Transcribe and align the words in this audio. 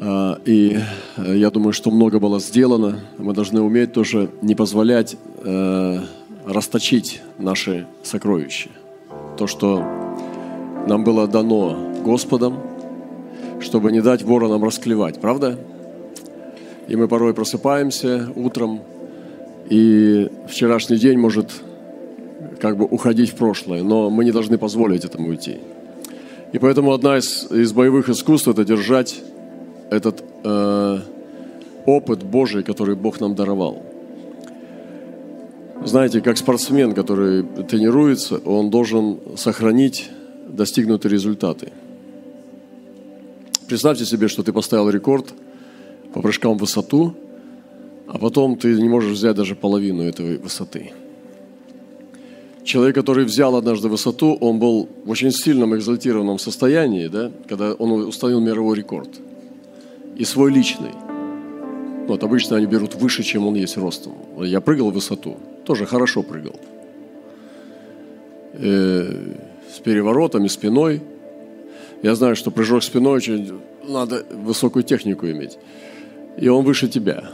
А, 0.00 0.38
и 0.44 0.78
э, 1.16 1.36
я 1.36 1.50
думаю, 1.50 1.72
что 1.72 1.90
много 1.90 2.20
было 2.20 2.38
сделано. 2.38 3.00
Мы 3.18 3.34
должны 3.34 3.60
уметь 3.60 3.92
тоже 3.92 4.30
не 4.42 4.54
позволять 4.54 5.16
э, 5.42 5.98
расточить 6.46 7.20
наши 7.38 7.86
сокровища. 8.04 8.70
То, 9.36 9.46
что 9.46 9.84
нам 10.86 11.02
было 11.02 11.26
дано 11.26 11.94
Господом, 12.04 12.60
чтобы 13.60 13.90
не 13.90 14.00
дать 14.00 14.22
воронам 14.22 14.62
расклевать, 14.62 15.20
правда? 15.20 15.58
И 16.86 16.94
мы 16.94 17.08
порой 17.08 17.34
просыпаемся 17.34 18.28
утром, 18.36 18.80
и 19.68 20.30
вчерашний 20.48 20.96
день 20.96 21.18
может 21.18 21.50
как 22.60 22.78
бы 22.78 22.84
уходить 22.84 23.30
в 23.30 23.34
прошлое, 23.34 23.82
но 23.82 24.10
мы 24.10 24.24
не 24.24 24.30
должны 24.30 24.58
позволить 24.58 25.04
этому 25.04 25.28
уйти. 25.28 25.58
И 26.52 26.58
поэтому 26.58 26.92
одна 26.92 27.18
из, 27.18 27.50
из 27.50 27.72
боевых 27.72 28.08
искусств– 28.08 28.48
это 28.48 28.64
держать 28.64 29.20
этот 29.90 30.24
э, 30.44 30.98
опыт 31.86 32.22
Божий, 32.22 32.62
который 32.62 32.94
Бог 32.94 33.20
нам 33.20 33.34
даровал. 33.34 33.82
Знаете, 35.84 36.20
как 36.20 36.36
спортсмен, 36.36 36.92
который 36.92 37.44
тренируется, 37.68 38.38
он 38.38 38.70
должен 38.70 39.18
сохранить 39.36 40.10
достигнутые 40.48 41.12
результаты. 41.12 41.72
Представьте 43.68 44.04
себе, 44.04 44.28
что 44.28 44.42
ты 44.42 44.52
поставил 44.52 44.90
рекорд 44.90 45.32
по 46.12 46.20
прыжкам 46.20 46.56
в 46.56 46.60
высоту, 46.60 47.14
а 48.06 48.18
потом 48.18 48.56
ты 48.56 48.80
не 48.80 48.88
можешь 48.88 49.12
взять 49.12 49.36
даже 49.36 49.54
половину 49.54 50.02
этой 50.02 50.38
высоты– 50.38 50.92
человек, 52.68 52.94
который 52.94 53.24
взял 53.24 53.56
однажды 53.56 53.88
высоту, 53.88 54.36
он 54.40 54.58
был 54.58 54.88
в 55.04 55.10
очень 55.10 55.32
сильном 55.32 55.74
экзальтированном 55.74 56.38
состоянии, 56.38 57.08
да, 57.08 57.32
когда 57.48 57.72
он 57.72 57.90
установил 58.06 58.40
мировой 58.40 58.76
рекорд. 58.76 59.08
И 60.18 60.24
свой 60.24 60.52
личный. 60.52 60.92
Вот 62.08 62.24
обычно 62.24 62.56
они 62.56 62.66
берут 62.66 62.94
выше, 62.94 63.22
чем 63.22 63.46
он 63.46 63.54
есть 63.54 63.76
ростом. 63.76 64.14
Я 64.38 64.60
прыгал 64.60 64.90
в 64.90 64.94
высоту, 64.94 65.36
тоже 65.64 65.86
хорошо 65.86 66.22
прыгал. 66.22 66.56
Э, 68.54 69.34
с 69.72 69.78
переворотами, 69.78 70.48
спиной. 70.48 71.02
Я 72.02 72.14
знаю, 72.14 72.34
что 72.34 72.50
прыжок 72.50 72.82
спиной 72.82 73.16
очень 73.16 73.60
надо 73.86 74.24
высокую 74.30 74.82
технику 74.82 75.26
иметь. 75.26 75.58
И 76.36 76.48
он 76.48 76.64
выше 76.64 76.88
тебя. 76.88 77.24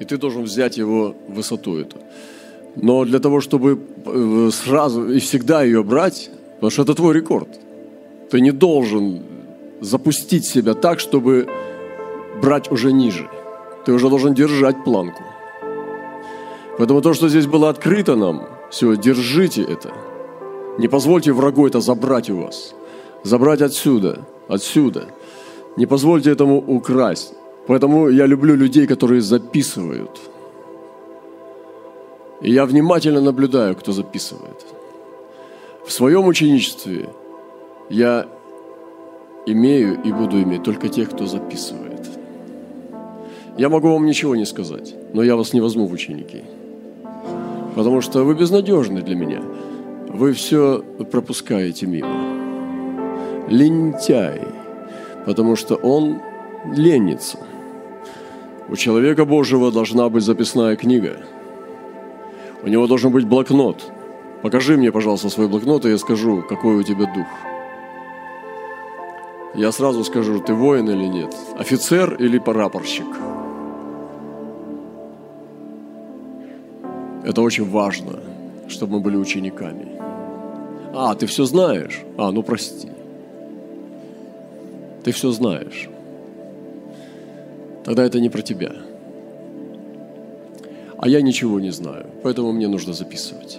И 0.00 0.04
ты 0.04 0.16
должен 0.16 0.44
взять 0.44 0.78
его 0.78 1.14
высоту 1.28 1.76
эту. 1.76 1.98
Но 2.76 3.04
для 3.04 3.18
того, 3.18 3.40
чтобы 3.40 3.78
э, 4.06 4.50
сразу 4.52 5.10
и 5.10 5.18
всегда 5.18 5.62
ее 5.62 5.82
брать, 5.82 6.30
потому 6.54 6.70
что 6.70 6.82
это 6.82 6.94
твой 6.94 7.14
рекорд, 7.14 7.48
ты 8.30 8.40
не 8.40 8.52
должен 8.52 9.22
запустить 9.80 10.46
себя 10.46 10.74
так, 10.74 11.00
чтобы 11.00 11.46
брать 12.40 12.70
уже 12.70 12.92
ниже. 12.92 13.28
Ты 13.84 13.92
уже 13.92 14.08
должен 14.08 14.34
держать 14.34 14.84
планку. 14.84 15.22
Поэтому 16.78 17.00
то, 17.02 17.14
что 17.14 17.28
здесь 17.28 17.46
было 17.46 17.68
открыто 17.68 18.16
нам, 18.16 18.46
все, 18.70 18.96
держите 18.96 19.62
это. 19.62 19.92
Не 20.78 20.88
позвольте 20.88 21.32
врагу 21.32 21.66
это 21.66 21.80
забрать 21.80 22.30
у 22.30 22.36
вас. 22.42 22.74
Забрать 23.24 23.60
отсюда, 23.60 24.18
отсюда. 24.48 25.08
Не 25.76 25.86
позвольте 25.86 26.30
этому 26.30 26.58
украсть. 26.58 27.34
Поэтому 27.66 28.08
я 28.08 28.26
люблю 28.26 28.56
людей, 28.56 28.86
которые 28.86 29.20
записывают– 29.20 30.20
и 32.42 32.50
я 32.50 32.66
внимательно 32.66 33.20
наблюдаю, 33.20 33.76
кто 33.76 33.92
записывает. 33.92 34.66
В 35.86 35.92
своем 35.92 36.26
ученичестве 36.26 37.08
я 37.88 38.26
имею 39.46 40.02
и 40.02 40.12
буду 40.12 40.42
иметь 40.42 40.64
только 40.64 40.88
тех, 40.88 41.10
кто 41.10 41.26
записывает. 41.26 41.91
Я 43.58 43.68
могу 43.68 43.92
вам 43.92 44.06
ничего 44.06 44.36
не 44.36 44.46
сказать, 44.46 44.94
но 45.12 45.22
я 45.22 45.36
вас 45.36 45.52
не 45.52 45.60
возьму 45.60 45.86
в 45.86 45.92
ученики. 45.92 46.42
Потому 47.74 48.00
что 48.00 48.24
вы 48.24 48.34
безнадежны 48.34 49.02
для 49.02 49.14
меня. 49.14 49.42
Вы 50.08 50.32
все 50.32 50.84
пропускаете 51.10 51.86
мимо. 51.86 52.08
Лентяй, 53.48 54.42
потому 55.26 55.56
что 55.56 55.76
он 55.76 56.20
ленится. 56.74 57.38
У 58.68 58.76
человека 58.76 59.24
Божьего 59.24 59.70
должна 59.72 60.08
быть 60.08 60.24
записная 60.24 60.76
книга– 60.76 61.16
у 62.64 62.68
него 62.68 62.86
должен 62.86 63.10
быть 63.10 63.26
блокнот. 63.26 63.90
Покажи 64.42 64.76
мне, 64.76 64.92
пожалуйста, 64.92 65.28
свой 65.28 65.48
блокнот, 65.48 65.84
и 65.84 65.90
я 65.90 65.98
скажу, 65.98 66.44
какой 66.48 66.76
у 66.76 66.82
тебя 66.84 67.12
дух. 67.12 67.26
Я 69.54 69.72
сразу 69.72 70.04
скажу, 70.04 70.40
ты 70.40 70.54
воин 70.54 70.88
или 70.88 71.06
нет, 71.06 71.34
офицер 71.58 72.14
или 72.14 72.38
прапорщик. 72.38 73.06
Это 77.24 77.42
очень 77.42 77.68
важно, 77.68 78.20
чтобы 78.68 78.94
мы 78.94 79.00
были 79.00 79.16
учениками. 79.16 79.86
А, 80.94 81.14
ты 81.14 81.26
все 81.26 81.44
знаешь? 81.44 82.00
А, 82.16 82.30
ну 82.32 82.42
прости. 82.42 82.88
Ты 85.04 85.12
все 85.12 85.30
знаешь. 85.30 85.88
Тогда 87.84 88.04
это 88.04 88.20
не 88.20 88.28
про 88.28 88.42
тебя 88.42 88.72
а 91.02 91.08
я 91.08 91.20
ничего 91.20 91.58
не 91.58 91.70
знаю, 91.70 92.06
поэтому 92.22 92.52
мне 92.52 92.68
нужно 92.68 92.92
записывать. 92.92 93.58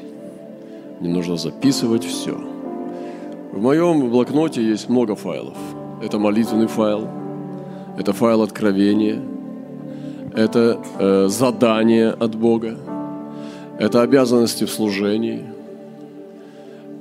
Мне 1.01 1.09
нужно 1.09 1.35
записывать 1.35 2.05
все. 2.05 2.37
В 3.51 3.61
моем 3.61 4.09
блокноте 4.09 4.63
есть 4.63 4.87
много 4.87 5.15
файлов. 5.15 5.57
Это 6.01 6.19
молитвенный 6.19 6.67
файл, 6.67 7.09
это 7.99 8.13
файл 8.13 8.43
откровения, 8.43 9.19
это 10.33 10.79
э, 10.99 11.27
задание 11.27 12.11
от 12.11 12.35
Бога, 12.35 12.77
это 13.83 14.01
обязанности 14.01 14.63
в 14.63 14.71
служении, 14.71 15.43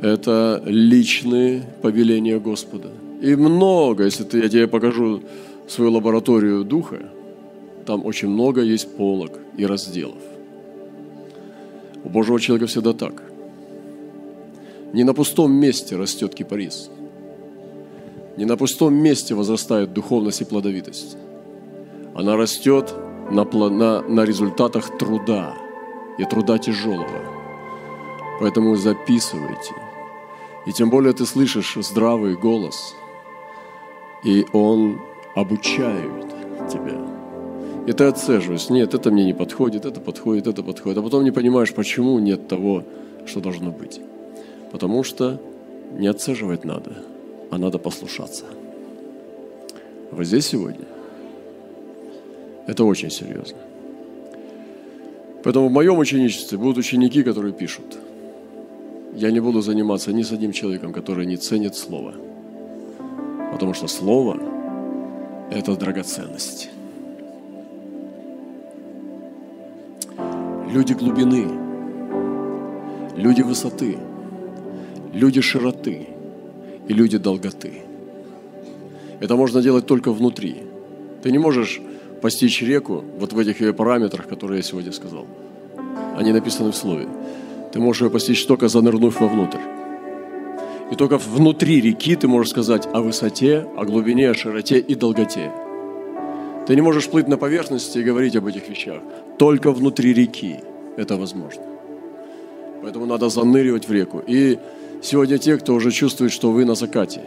это 0.00 0.60
личные 0.66 1.62
повеления 1.80 2.40
Господа. 2.40 2.88
И 3.20 3.36
много, 3.36 4.04
если 4.04 4.24
ты, 4.24 4.38
я 4.38 4.48
тебе 4.48 4.66
покажу 4.66 5.22
свою 5.68 5.92
лабораторию 5.92 6.64
духа, 6.64 6.98
там 7.86 8.04
очень 8.04 8.28
много 8.28 8.62
есть 8.62 8.96
полок 8.96 9.38
и 9.56 9.64
разделов. 9.64 10.18
У 12.04 12.08
Божьего 12.08 12.40
человека 12.40 12.66
всегда 12.66 12.92
так. 12.92 13.22
Не 14.92 15.04
на 15.04 15.14
пустом 15.14 15.52
месте 15.52 15.96
растет 15.96 16.34
кипарис. 16.34 16.90
Не 18.36 18.44
на 18.44 18.56
пустом 18.56 18.94
месте 18.94 19.36
возрастает 19.36 19.92
духовность 19.92 20.40
и 20.40 20.44
плодовитость. 20.44 21.16
Она 22.16 22.36
растет 22.36 22.92
на, 23.30 23.44
на, 23.44 24.02
на 24.02 24.24
результатах 24.24 24.98
труда 24.98 25.61
и 26.18 26.24
труда 26.24 26.58
тяжелого. 26.58 27.20
Поэтому 28.40 28.76
записывайте. 28.76 29.74
И 30.66 30.72
тем 30.72 30.90
более 30.90 31.12
ты 31.12 31.26
слышишь 31.26 31.76
здравый 31.80 32.36
голос, 32.36 32.94
и 34.24 34.46
он 34.52 35.00
обучает 35.34 36.28
тебя 36.70 37.12
и 37.86 37.92
ты 37.92 38.04
отцеживаешь. 38.04 38.70
Нет, 38.70 38.94
это 38.94 39.10
мне 39.10 39.24
не 39.24 39.34
подходит, 39.34 39.84
это 39.84 40.00
подходит, 40.00 40.46
это 40.46 40.62
подходит. 40.62 40.98
А 40.98 41.02
потом 41.02 41.24
не 41.24 41.32
понимаешь, 41.32 41.74
почему 41.74 42.18
нет 42.18 42.48
того, 42.48 42.84
что 43.26 43.40
должно 43.40 43.70
быть. 43.70 44.00
Потому 44.70 45.02
что 45.04 45.40
не 45.98 46.06
отцеживать 46.06 46.64
надо, 46.64 46.92
а 47.50 47.58
надо 47.58 47.78
послушаться. 47.78 48.44
Вы 50.10 50.24
здесь 50.24 50.46
сегодня? 50.46 50.86
Это 52.66 52.84
очень 52.84 53.10
серьезно. 53.10 53.58
Поэтому 55.44 55.68
в 55.68 55.72
моем 55.72 55.98
ученичестве 55.98 56.58
будут 56.58 56.78
ученики, 56.78 57.22
которые 57.22 57.52
пишут. 57.52 57.98
Я 59.14 59.30
не 59.30 59.40
буду 59.40 59.60
заниматься 59.60 60.12
ни 60.12 60.22
с 60.22 60.32
одним 60.32 60.52
человеком, 60.52 60.92
который 60.92 61.26
не 61.26 61.36
ценит 61.36 61.74
Слово. 61.74 62.14
Потому 63.52 63.74
что 63.74 63.88
Слово– 63.88 64.38
это 65.50 65.76
драгоценность. 65.76 66.70
люди 70.72 70.94
глубины, 70.94 71.46
люди 73.14 73.42
высоты, 73.42 73.98
люди 75.12 75.40
широты 75.42 76.08
и 76.88 76.94
люди 76.94 77.18
долготы. 77.18 77.82
Это 79.20 79.36
можно 79.36 79.60
делать 79.60 79.86
только 79.86 80.12
внутри. 80.12 80.62
Ты 81.22 81.30
не 81.30 81.38
можешь 81.38 81.80
постичь 82.22 82.62
реку 82.62 83.04
вот 83.18 83.32
в 83.32 83.38
этих 83.38 83.60
ее 83.60 83.74
параметрах, 83.74 84.28
которые 84.28 84.58
я 84.58 84.62
сегодня 84.62 84.92
сказал. 84.92 85.26
Они 86.16 86.32
написаны 86.32 86.70
в 86.70 86.76
слове. 86.76 87.08
Ты 87.72 87.80
можешь 87.80 88.02
ее 88.02 88.10
постичь 88.10 88.46
только 88.46 88.68
занырнув 88.68 89.20
вовнутрь. 89.20 89.58
И 90.92 90.94
только 90.94 91.18
внутри 91.18 91.80
реки 91.80 92.16
ты 92.16 92.28
можешь 92.28 92.50
сказать 92.50 92.88
о 92.92 93.00
высоте, 93.00 93.66
о 93.76 93.84
глубине, 93.84 94.30
о 94.30 94.34
широте 94.34 94.78
и 94.78 94.94
долготе. 94.94 95.50
Ты 96.66 96.74
не 96.76 96.82
можешь 96.82 97.08
плыть 97.08 97.28
на 97.28 97.36
поверхности 97.36 97.98
и 97.98 98.04
говорить 98.04 98.36
об 98.36 98.46
этих 98.46 98.68
вещах. 98.68 99.02
Только 99.38 99.72
внутри 99.72 100.14
реки 100.14 100.56
это 100.96 101.16
возможно. 101.16 101.62
Поэтому 102.82 103.06
надо 103.06 103.28
заныривать 103.30 103.88
в 103.88 103.92
реку. 103.92 104.22
И 104.26 104.58
сегодня 105.02 105.38
те, 105.38 105.56
кто 105.56 105.74
уже 105.74 105.90
чувствует, 105.90 106.30
что 106.30 106.52
вы 106.52 106.64
на 106.64 106.74
закате. 106.74 107.22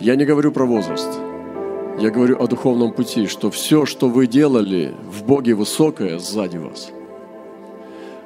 Я 0.00 0.16
не 0.16 0.24
говорю 0.24 0.52
про 0.52 0.66
возраст. 0.66 1.29
Я 2.00 2.10
говорю 2.10 2.42
о 2.42 2.46
духовном 2.46 2.92
пути, 2.92 3.26
что 3.26 3.50
все, 3.50 3.84
что 3.84 4.08
вы 4.08 4.26
делали 4.26 4.94
в 5.06 5.22
Боге 5.22 5.52
высокое, 5.54 6.18
сзади 6.18 6.56
вас. 6.56 6.90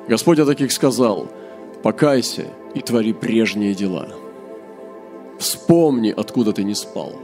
Господь 0.07 0.39
о 0.39 0.47
таких 0.47 0.71
сказал, 0.71 1.27
покайся 1.83 2.47
и 2.75 2.81
твори 2.81 3.13
прежние 3.13 3.75
дела. 3.75 4.11
Вспомни, 5.41 6.15
откуда 6.17 6.53
ты 6.53 6.63
не 6.63 6.75
спал. 6.75 7.15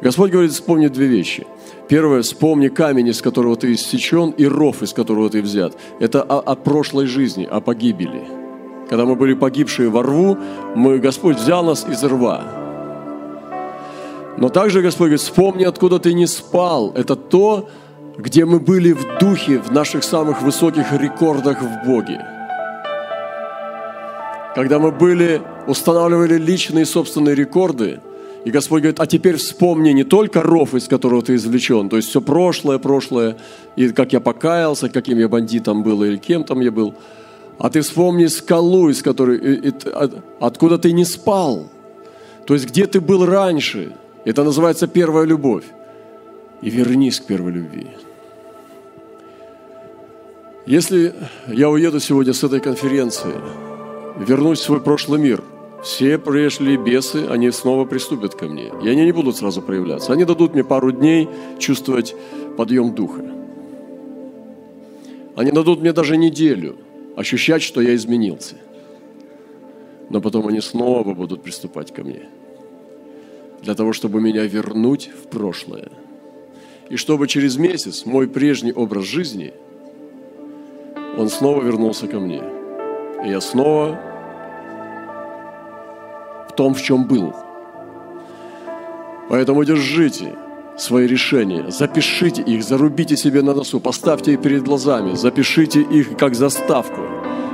Господь 0.00 0.30
говорит, 0.30 0.52
вспомни 0.52 0.88
две 0.88 1.08
вещи. 1.08 1.46
Первое, 1.88 2.22
вспомни 2.22 2.68
камень, 2.68 3.08
из 3.08 3.20
которого 3.20 3.54
ты 3.56 3.74
иссечен, 3.74 4.30
и 4.30 4.46
ров, 4.46 4.82
из 4.82 4.94
которого 4.94 5.28
ты 5.28 5.42
взят. 5.42 5.76
Это 6.00 6.22
о, 6.22 6.40
о 6.40 6.54
прошлой 6.54 7.04
жизни, 7.04 7.44
о 7.44 7.60
погибели. 7.60 8.24
Когда 8.88 9.04
мы 9.04 9.14
были 9.14 9.34
погибшие 9.34 9.90
во 9.90 10.02
рву, 10.02 10.38
мы, 10.74 10.98
Господь 11.00 11.36
взял 11.36 11.62
нас 11.62 11.86
из 11.86 12.02
рва. 12.02 12.65
Но 14.36 14.48
также 14.48 14.82
Господь 14.82 15.08
говорит, 15.08 15.20
вспомни, 15.20 15.64
откуда 15.64 15.98
ты 15.98 16.12
не 16.12 16.26
спал. 16.26 16.92
Это 16.94 17.16
то, 17.16 17.68
где 18.18 18.44
мы 18.44 18.60
были 18.60 18.92
в 18.92 19.18
духе, 19.18 19.58
в 19.58 19.72
наших 19.72 20.04
самых 20.04 20.42
высоких 20.42 20.92
рекордах 20.92 21.62
в 21.62 21.86
Боге. 21.86 22.24
Когда 24.54 24.78
мы 24.78 24.90
были, 24.90 25.42
устанавливали 25.66 26.38
личные 26.38 26.86
собственные 26.86 27.34
рекорды, 27.34 28.00
и 28.44 28.50
Господь 28.50 28.82
говорит, 28.82 29.00
а 29.00 29.06
теперь 29.06 29.36
вспомни 29.36 29.90
не 29.90 30.04
только 30.04 30.40
ров, 30.40 30.74
из 30.74 30.86
которого 30.86 31.20
ты 31.20 31.34
извлечен, 31.34 31.88
то 31.88 31.96
есть 31.96 32.08
все 32.08 32.20
прошлое, 32.20 32.78
прошлое, 32.78 33.36
и 33.74 33.88
как 33.88 34.12
я 34.12 34.20
покаялся, 34.20 34.88
каким 34.88 35.18
я 35.18 35.28
бандитом 35.28 35.82
был 35.82 36.04
или 36.04 36.16
кем 36.16 36.44
там 36.44 36.60
я 36.60 36.70
был, 36.70 36.94
а 37.58 37.70
ты 37.70 37.80
вспомни 37.80 38.26
скалу, 38.26 38.88
из 38.88 39.02
которой, 39.02 39.38
и, 39.38 39.68
и, 39.70 39.74
откуда 40.40 40.78
ты 40.78 40.92
не 40.92 41.04
спал, 41.04 41.68
то 42.46 42.54
есть 42.54 42.68
где 42.68 42.86
ты 42.86 43.00
был 43.00 43.26
раньше. 43.26 43.92
Это 44.26 44.44
называется 44.44 44.86
первая 44.86 45.24
любовь. 45.24 45.64
И 46.60 46.68
вернись 46.68 47.20
к 47.20 47.26
первой 47.26 47.52
любви. 47.52 47.86
Если 50.66 51.14
я 51.48 51.70
уеду 51.70 52.00
сегодня 52.00 52.34
с 52.34 52.44
этой 52.44 52.60
конференции, 52.60 53.34
вернусь 54.18 54.58
в 54.60 54.64
свой 54.64 54.80
прошлый 54.82 55.18
мир– 55.18 55.42
все 55.86 56.18
пришли 56.18 56.76
бесы, 56.76 57.26
они 57.30 57.50
снова 57.52 57.84
приступят 57.84 58.34
ко 58.34 58.46
мне. 58.46 58.72
И 58.82 58.88
они 58.88 59.04
не 59.04 59.12
будут 59.12 59.36
сразу 59.36 59.62
проявляться. 59.62 60.12
Они 60.12 60.24
дадут 60.24 60.52
мне 60.52 60.64
пару 60.64 60.90
дней 60.90 61.28
чувствовать 61.58 62.14
подъем 62.56 62.92
духа. 62.92 63.24
Они 65.36 65.52
дадут 65.52 65.80
мне 65.80 65.92
даже 65.92 66.16
неделю 66.16 66.76
ощущать, 67.16 67.62
что 67.62 67.80
я 67.80 67.94
изменился. 67.94 68.56
Но 70.10 70.20
потом 70.20 70.48
они 70.48 70.60
снова 70.60 71.14
будут 71.14 71.42
приступать 71.42 71.94
ко 71.94 72.02
мне. 72.02 72.22
Для 73.66 73.74
того, 73.74 73.92
чтобы 73.92 74.20
меня 74.20 74.46
вернуть 74.46 75.10
в 75.10 75.26
прошлое. 75.26 75.88
И 76.88 76.94
чтобы 76.94 77.26
через 77.26 77.56
месяц 77.56 78.06
мой 78.06 78.28
прежний 78.28 78.72
образ 78.72 79.04
жизни, 79.04 79.52
он 81.18 81.28
снова 81.28 81.64
вернулся 81.64 82.06
ко 82.06 82.20
мне. 82.20 82.42
И 83.24 83.28
я 83.28 83.40
снова 83.40 83.98
том, 86.56 86.74
в 86.74 86.82
чем 86.82 87.08
был. 87.08 87.34
Поэтому 89.28 89.64
держите 89.64 90.36
свои 90.78 91.08
решения, 91.08 91.68
запишите 91.68 92.42
их, 92.42 92.62
зарубите 92.62 93.16
себе 93.16 93.42
на 93.42 93.52
носу, 93.52 93.80
поставьте 93.80 94.34
их 94.34 94.42
перед 94.42 94.62
глазами, 94.62 95.16
запишите 95.16 95.80
их 95.80 96.16
как 96.16 96.36
заставку, 96.36 97.00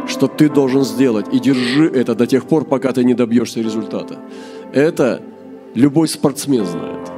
что 0.06 0.28
ты 0.28 0.50
должен 0.50 0.84
сделать, 0.84 1.26
и 1.32 1.38
держи 1.38 1.86
это 1.88 2.14
до 2.14 2.26
тех 2.26 2.44
пор, 2.44 2.66
пока 2.66 2.92
ты 2.92 3.02
не 3.02 3.14
добьешься 3.14 3.62
результата. 3.62 4.18
Это 4.74 5.22
любой 5.74 6.08
спортсмен 6.08 6.64
знает, 6.64 7.10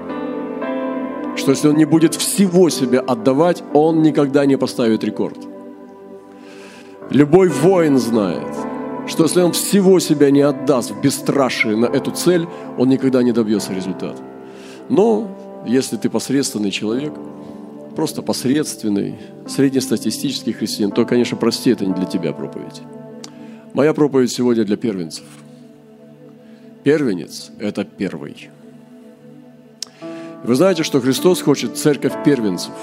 что 1.36 1.50
если 1.50 1.68
он 1.68 1.76
не 1.76 1.84
будет 1.84 2.14
всего 2.14 2.70
себя 2.70 3.00
отдавать, 3.00 3.62
он 3.72 4.02
никогда 4.02 4.46
не 4.46 4.56
поставит 4.56 5.04
рекорд. 5.04 5.38
Любой 7.10 7.48
воин 7.48 7.98
знает– 7.98 8.48
что 9.06 9.24
если 9.24 9.42
он 9.42 9.52
всего 9.52 10.00
себя 10.00 10.30
не 10.30 10.40
отдаст 10.40 10.90
в 10.90 11.00
бесстрашие 11.00 11.76
на 11.76 11.86
эту 11.86 12.10
цель, 12.10 12.46
он 12.78 12.88
никогда 12.88 13.22
не 13.22 13.32
добьется 13.32 13.72
результата. 13.72 14.20
Но 14.88 15.64
если 15.66 15.96
ты 15.96 16.08
посредственный 16.08 16.70
человек, 16.70 17.12
просто 17.96 18.22
посредственный, 18.22 19.16
среднестатистический 19.46 20.52
христиан, 20.52 20.90
то, 20.90 21.04
конечно, 21.04 21.36
прости, 21.36 21.70
это 21.70 21.86
не 21.86 21.94
для 21.94 22.06
тебя 22.06 22.32
проповедь. 22.32 22.82
Моя 23.72 23.92
проповедь 23.92 24.30
сегодня 24.30 24.64
для 24.64 24.76
первенцев. 24.76 25.24
Первенец– 26.84 27.50
это 27.58 27.82
первый. 27.84 28.50
Вы 30.44 30.54
знаете, 30.54 30.82
что 30.82 31.00
Христос 31.00 31.40
хочет 31.40 31.78
церковь 31.78 32.12
первенцев. 32.22 32.74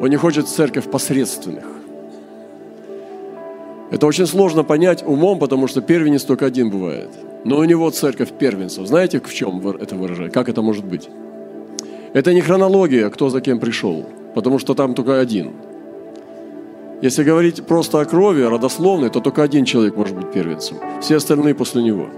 Он 0.00 0.08
не 0.08 0.16
хочет 0.16 0.48
церковь 0.48 0.90
посредственных. 0.90 1.66
Это 3.90 4.06
очень 4.06 4.26
сложно 4.26 4.64
понять 4.64 5.04
умом, 5.06 5.38
потому 5.38 5.66
что 5.66 5.82
первенец 5.82 6.24
только 6.24 6.46
один 6.46 6.70
бывает. 6.70 7.10
Но 7.44 7.58
у 7.58 7.64
него 7.64 7.90
церковь 7.90 8.32
первенцев. 8.32 8.86
Знаете, 8.86 9.20
в 9.20 9.34
чем 9.34 9.60
это 9.68 9.94
выражает? 9.94 10.32
Как 10.32 10.48
это 10.48 10.62
может 10.62 10.86
быть? 10.86 11.10
Это 12.14 12.32
не 12.32 12.40
хронология, 12.40 13.10
кто 13.10 13.28
за 13.28 13.42
кем 13.42 13.60
пришел, 13.60 14.06
потому 14.34 14.58
что 14.58 14.74
там 14.74 14.94
только 14.94 15.20
один. 15.20 15.52
Если 17.02 17.22
говорить 17.22 17.66
просто 17.66 18.00
о 18.00 18.04
крови, 18.04 18.42
родословной, 18.42 19.10
то 19.10 19.20
только 19.20 19.42
один 19.42 19.64
человек 19.64 19.96
может 19.96 20.16
быть 20.16 20.32
первенцем. 20.32 20.78
Все 21.00 21.16
остальные 21.16 21.54
после 21.54 21.82
него. 21.82 22.08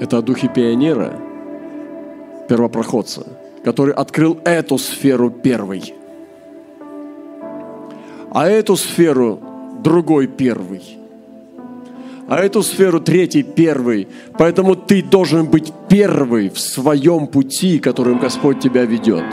Это 0.00 0.18
о 0.18 0.22
духе 0.22 0.48
пионера, 0.48 1.18
первопроходца, 2.48 3.26
который 3.64 3.94
открыл 3.94 4.38
эту 4.44 4.78
сферу 4.78 5.30
первой– 5.30 5.94
а 8.30 8.48
эту 8.48 8.76
сферу 8.76 9.40
другой 9.82 10.26
первый, 10.28 10.82
а 12.28 12.38
эту 12.38 12.62
сферу 12.62 13.00
третий 13.00 13.42
первый. 13.42 14.06
Поэтому 14.38 14.76
ты 14.76 15.02
должен 15.02 15.46
быть 15.46 15.72
первый 15.88 16.48
в 16.48 16.60
своем 16.60 17.26
пути, 17.26 17.80
которым 17.80 18.20
Господь 18.20 18.60
тебя 18.60 18.84
ведет. 18.84 19.24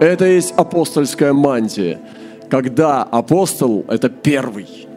Это 0.00 0.24
есть 0.24 0.52
апостольская 0.56 1.32
мантия, 1.32 2.00
когда 2.50 3.02
апостол– 3.02 3.84
это 3.88 4.08
первый. 4.08 4.88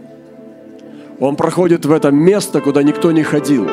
Он 1.19 1.35
проходит 1.35 1.85
в 1.85 1.91
это 1.91 2.11
место, 2.11 2.61
куда 2.61 2.83
никто 2.83 3.11
не 3.11 3.23
ходил, 3.23 3.67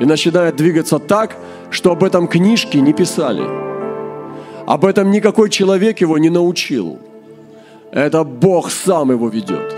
и 0.00 0.04
начинает 0.04 0.56
двигаться 0.56 0.98
так, 0.98 1.36
что 1.70 1.92
об 1.92 2.04
этом 2.04 2.28
книжки 2.28 2.78
не 2.78 2.92
писали. 2.92 3.42
Об 4.66 4.84
этом 4.84 5.10
никакой 5.10 5.50
человек 5.50 6.00
его 6.00 6.18
не 6.18 6.30
научил– 6.30 6.98
это 7.92 8.24
Бог 8.24 8.70
сам 8.70 9.10
его 9.10 9.28
ведет. 9.28 9.74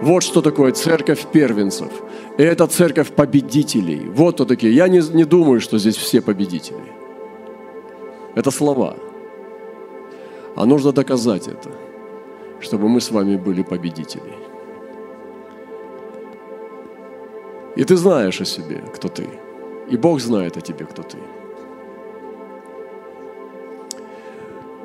Вот 0.00 0.22
что 0.22 0.40
такое 0.40 0.72
церковь 0.72 1.26
первенцев. 1.30 1.92
И 2.38 2.42
это 2.42 2.66
церковь 2.66 3.08
победителей. 3.08 4.08
Вот 4.08 4.36
кто 4.36 4.46
такие. 4.46 4.74
Я 4.74 4.88
не, 4.88 5.00
не 5.12 5.24
думаю, 5.24 5.60
что 5.60 5.78
здесь 5.78 5.96
все 5.96 6.22
победители. 6.22 6.80
Это 8.40 8.50
слова. 8.50 8.96
А 10.56 10.64
нужно 10.64 10.92
доказать 10.92 11.46
это, 11.46 11.70
чтобы 12.60 12.88
мы 12.88 13.00
с 13.00 13.10
вами 13.10 13.36
были 13.36 13.62
победители. 13.62 14.32
И 17.76 17.84
ты 17.84 17.96
знаешь 17.96 18.40
о 18.40 18.46
себе, 18.46 18.82
кто 18.94 19.08
ты. 19.08 19.28
И 19.90 19.98
Бог 19.98 20.20
знает 20.20 20.56
о 20.56 20.62
тебе, 20.62 20.86
кто 20.86 21.02
ты. 21.02 21.18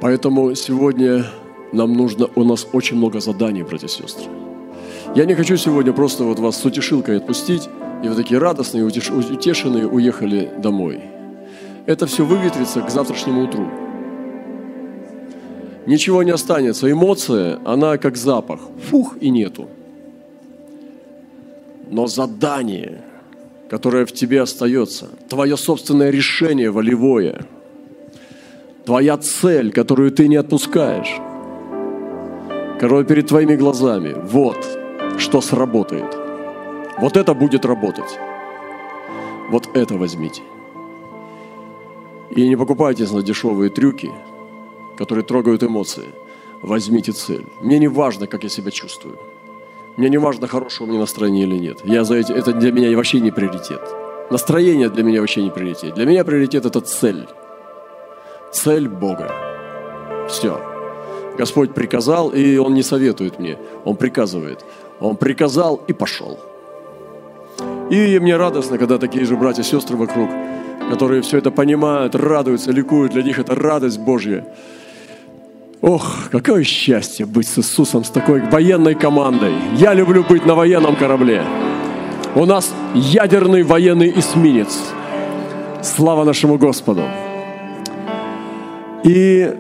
Поэтому 0.02 0.54
сегодня 0.56 1.26
нам 1.72 1.94
нужно, 1.94 2.28
у 2.36 2.44
нас 2.44 2.68
очень 2.74 2.98
много 2.98 3.22
заданий, 3.22 3.64
братья 3.64 3.88
и 3.88 3.90
сестры. 3.90 4.30
Я 5.16 5.24
не 5.24 5.34
хочу 5.36 5.56
сегодня 5.56 5.94
просто 5.94 6.26
вот 6.26 6.40
вас 6.40 6.58
с 6.58 6.66
утешилкой 6.66 7.18
отпустить, 7.18 7.70
и 8.04 8.10
вы 8.10 8.16
такие 8.16 8.38
радостные, 8.38 8.84
утешенные 8.84 9.88
уехали 9.88 10.52
домой. 10.58 11.15
Это 11.86 12.08
все 12.08 12.26
выветрится 12.26 12.82
к 12.82 12.90
завтрашнему 12.90 13.44
утру. 13.44 13.68
Ничего 15.86 16.24
не 16.24 16.32
останется. 16.32 16.92
Эмоция, 16.92 17.60
она 17.64 17.98
как 17.98 18.18
запах. 18.18 18.60
Фух, 18.90 19.18
и 19.22 19.30
нету. 19.30 19.70
Но 21.92 22.08
задание, 22.08 23.02
которое 23.70 24.06
в 24.06 24.12
тебе 24.12 24.42
остается, 24.42 25.10
твое 25.30 25.58
собственное 25.58 26.10
решение 26.10 26.72
волевое, 26.72 27.46
твоя 28.86 29.18
цель, 29.18 29.72
которую 29.72 30.12
ты 30.12 30.28
не 30.28 30.38
отпускаешь– 30.38 31.20
которое 32.80 33.06
перед 33.06 33.28
твоими 33.28 33.56
глазами, 33.56 34.14
вот 34.14 34.58
что 35.18 35.42
сработает. 35.42 36.16
Вот 36.98 37.18
это 37.18 37.34
будет 37.34 37.66
работать. 37.66 38.20
Вот 39.50 39.76
это 39.76 39.96
возьмите. 39.96 40.42
И 42.32 42.48
не 42.48 42.56
покупайтесь 42.56 43.12
на 43.12 43.22
дешевые 43.22 43.70
трюки, 43.70 44.12
которые 44.98 45.24
трогают 45.24 45.64
эмоции. 45.64 46.06
Возьмите 46.62 47.12
цель. 47.12 47.46
Мне 47.62 47.80
не 47.80 47.88
важно, 47.88 48.28
как 48.28 48.44
я 48.44 48.50
себя 48.50 48.72
чувствую. 48.72 49.18
Мне 49.98 50.10
не 50.10 50.18
важно, 50.18 50.48
хорошего 50.48 50.88
мне 50.88 51.00
настроения 51.00 51.44
или 51.44 51.58
нет. 51.58 51.80
Я 51.86 52.04
за 52.04 52.16
эти, 52.16 52.34
это 52.34 52.52
для 52.52 52.72
меня 52.72 52.96
вообще 52.98 53.20
не 53.20 53.32
приоритет. 53.32 53.82
Настроение 54.32 54.90
для 54.90 55.04
меня 55.04 55.22
вообще 55.22 55.44
не 55.44 55.52
приоритет. 55.52 55.94
Для 55.96 56.06
меня 56.06 56.24
приоритет– 56.24 56.66
это 56.66 56.82
цель. 56.82 57.28
Цель 58.52 58.88
Бога. 58.88 59.32
Все. 60.28 60.60
Господь 61.38 61.74
приказал, 61.74 62.30
и 62.30 62.58
Он 62.58 62.74
не 62.74 62.84
советует 62.84 63.40
мне, 63.40 63.58
Он 63.86 63.96
приказывает. 63.96 64.66
Он 65.00 65.16
приказал 65.16 65.82
и 65.88 65.94
пошел. 65.94 66.40
И 67.90 68.20
мне 68.20 68.36
радостно, 68.38 68.78
когда 68.78 68.98
такие 68.98 69.26
же 69.26 69.36
братья 69.36 69.62
и 69.62 69.66
сестры 69.66 69.96
вокруг, 69.98 70.30
которые 70.90 71.22
все 71.22 71.38
это 71.38 71.52
понимают, 71.52 72.16
радуются, 72.16 72.72
ликуют. 72.72 73.14
Для 73.14 73.24
них 73.24 73.40
это 73.40 73.56
радость 73.56 74.00
Божья. 74.00 74.46
Ох, 75.82 76.30
какое 76.32 76.64
счастье 76.64 77.26
быть 77.26 77.48
с 77.48 77.58
Иисусом, 77.60 78.04
с 78.04 78.10
такой 78.10 78.42
военной 78.42 78.96
командой. 78.96 79.54
Я 79.78 79.94
люблю 79.94 80.24
быть 80.24 80.46
на 80.46 80.56
военном 80.56 80.96
корабле. 80.96 81.44
У 82.36 82.46
нас 82.46 82.74
ядерный 82.94 83.64
военный 83.64 84.12
эсминец. 84.18 84.80
Слава 85.84 86.24
нашему 86.24 86.58
Господу. 86.58 87.04
И 89.04 89.54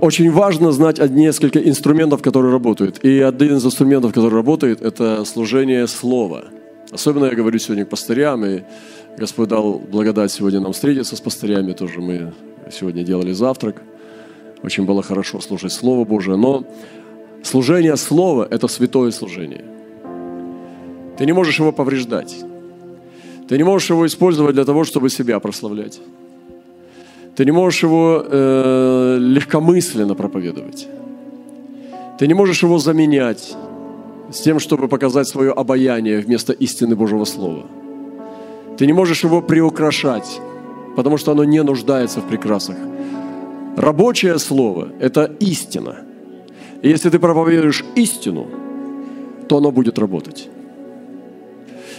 очень 0.00 0.30
важно 0.30 0.72
знать 0.72 0.98
несколько 1.10 1.58
инструментов, 1.58 2.20
которые 2.20 2.52
работают. 2.52 2.98
И 3.04 3.20
один 3.20 3.56
из 3.56 3.64
инструментов, 3.64 4.12
который 4.12 4.34
работает, 4.34 4.82
это 4.82 5.24
служение 5.24 5.86
слова. 5.86 6.44
Особенно 6.92 7.26
я 7.26 7.34
говорю 7.34 7.58
сегодня 7.58 7.84
к 7.84 7.88
пастырям, 7.88 8.44
и 8.44 8.62
Господь 9.18 9.48
дал 9.48 9.78
благодать 9.78 10.30
сегодня 10.30 10.60
нам 10.60 10.72
встретиться 10.72 11.16
с 11.16 11.20
пастырями, 11.20 11.72
тоже 11.72 12.00
мы 12.00 12.34
сегодня 12.70 13.02
делали 13.02 13.32
завтрак. 13.32 13.82
Очень 14.62 14.84
было 14.84 15.02
хорошо 15.02 15.40
слушать 15.40 15.72
Слово 15.72 16.04
Божие, 16.04 16.36
но 16.36 16.64
служение 17.42 17.96
Слова– 17.96 18.46
это 18.50 18.68
святое 18.68 19.10
служение. 19.12 19.64
Ты 21.16 21.24
не 21.24 21.32
можешь 21.32 21.58
его 21.58 21.72
повреждать. 21.72 22.36
Ты 23.48 23.56
не 23.56 23.64
можешь 23.64 23.88
его 23.88 24.06
использовать 24.06 24.54
для 24.54 24.64
того, 24.64 24.84
чтобы 24.84 25.08
себя 25.08 25.40
прославлять. 25.40 25.98
Ты 27.36 27.44
не 27.46 27.52
можешь 27.52 27.82
его 27.82 28.22
э, 28.22 29.16
легкомысленно 29.18 30.14
проповедовать. 30.14 30.88
Ты 32.18 32.26
не 32.26 32.34
можешь 32.34 32.62
его 32.62 32.78
заменять 32.78 33.56
с 34.30 34.40
тем, 34.40 34.58
чтобы 34.58 34.88
показать 34.88 35.28
свое 35.28 35.52
обаяние 35.52 36.20
вместо 36.20 36.52
истины 36.52 36.96
Божьего 36.96 37.24
Слова. 37.24 37.66
Ты 38.76 38.86
не 38.86 38.92
можешь 38.92 39.24
его 39.24 39.42
приукрашать, 39.42 40.40
потому 40.96 41.18
что 41.18 41.32
оно 41.32 41.44
не 41.44 41.62
нуждается 41.62 42.20
в 42.20 42.28
прекрасах. 42.28 42.76
Рабочее 43.76 44.38
слово– 44.38 44.88
это 45.00 45.30
истина. 45.40 45.96
И 46.82 46.88
если 46.88 47.10
ты 47.10 47.18
проповедуешь 47.18 47.84
истину, 47.94 48.46
то 49.48 49.58
оно 49.58 49.70
будет 49.70 49.98
работать. 49.98 50.48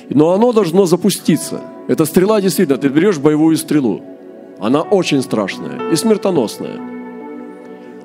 Но 0.09 0.31
оно 0.31 0.53
должно 0.53 0.85
запуститься. 0.85 1.61
Эта 1.87 2.05
стрела 2.05 2.41
действительно, 2.41 2.77
ты 2.77 2.89
берешь 2.89 3.17
боевую 3.17 3.57
стрелу– 3.57 4.01
она 4.59 4.81
очень 4.81 5.21
страшная 5.21 5.91
и 5.91 5.95
смертоносная. 5.95 6.79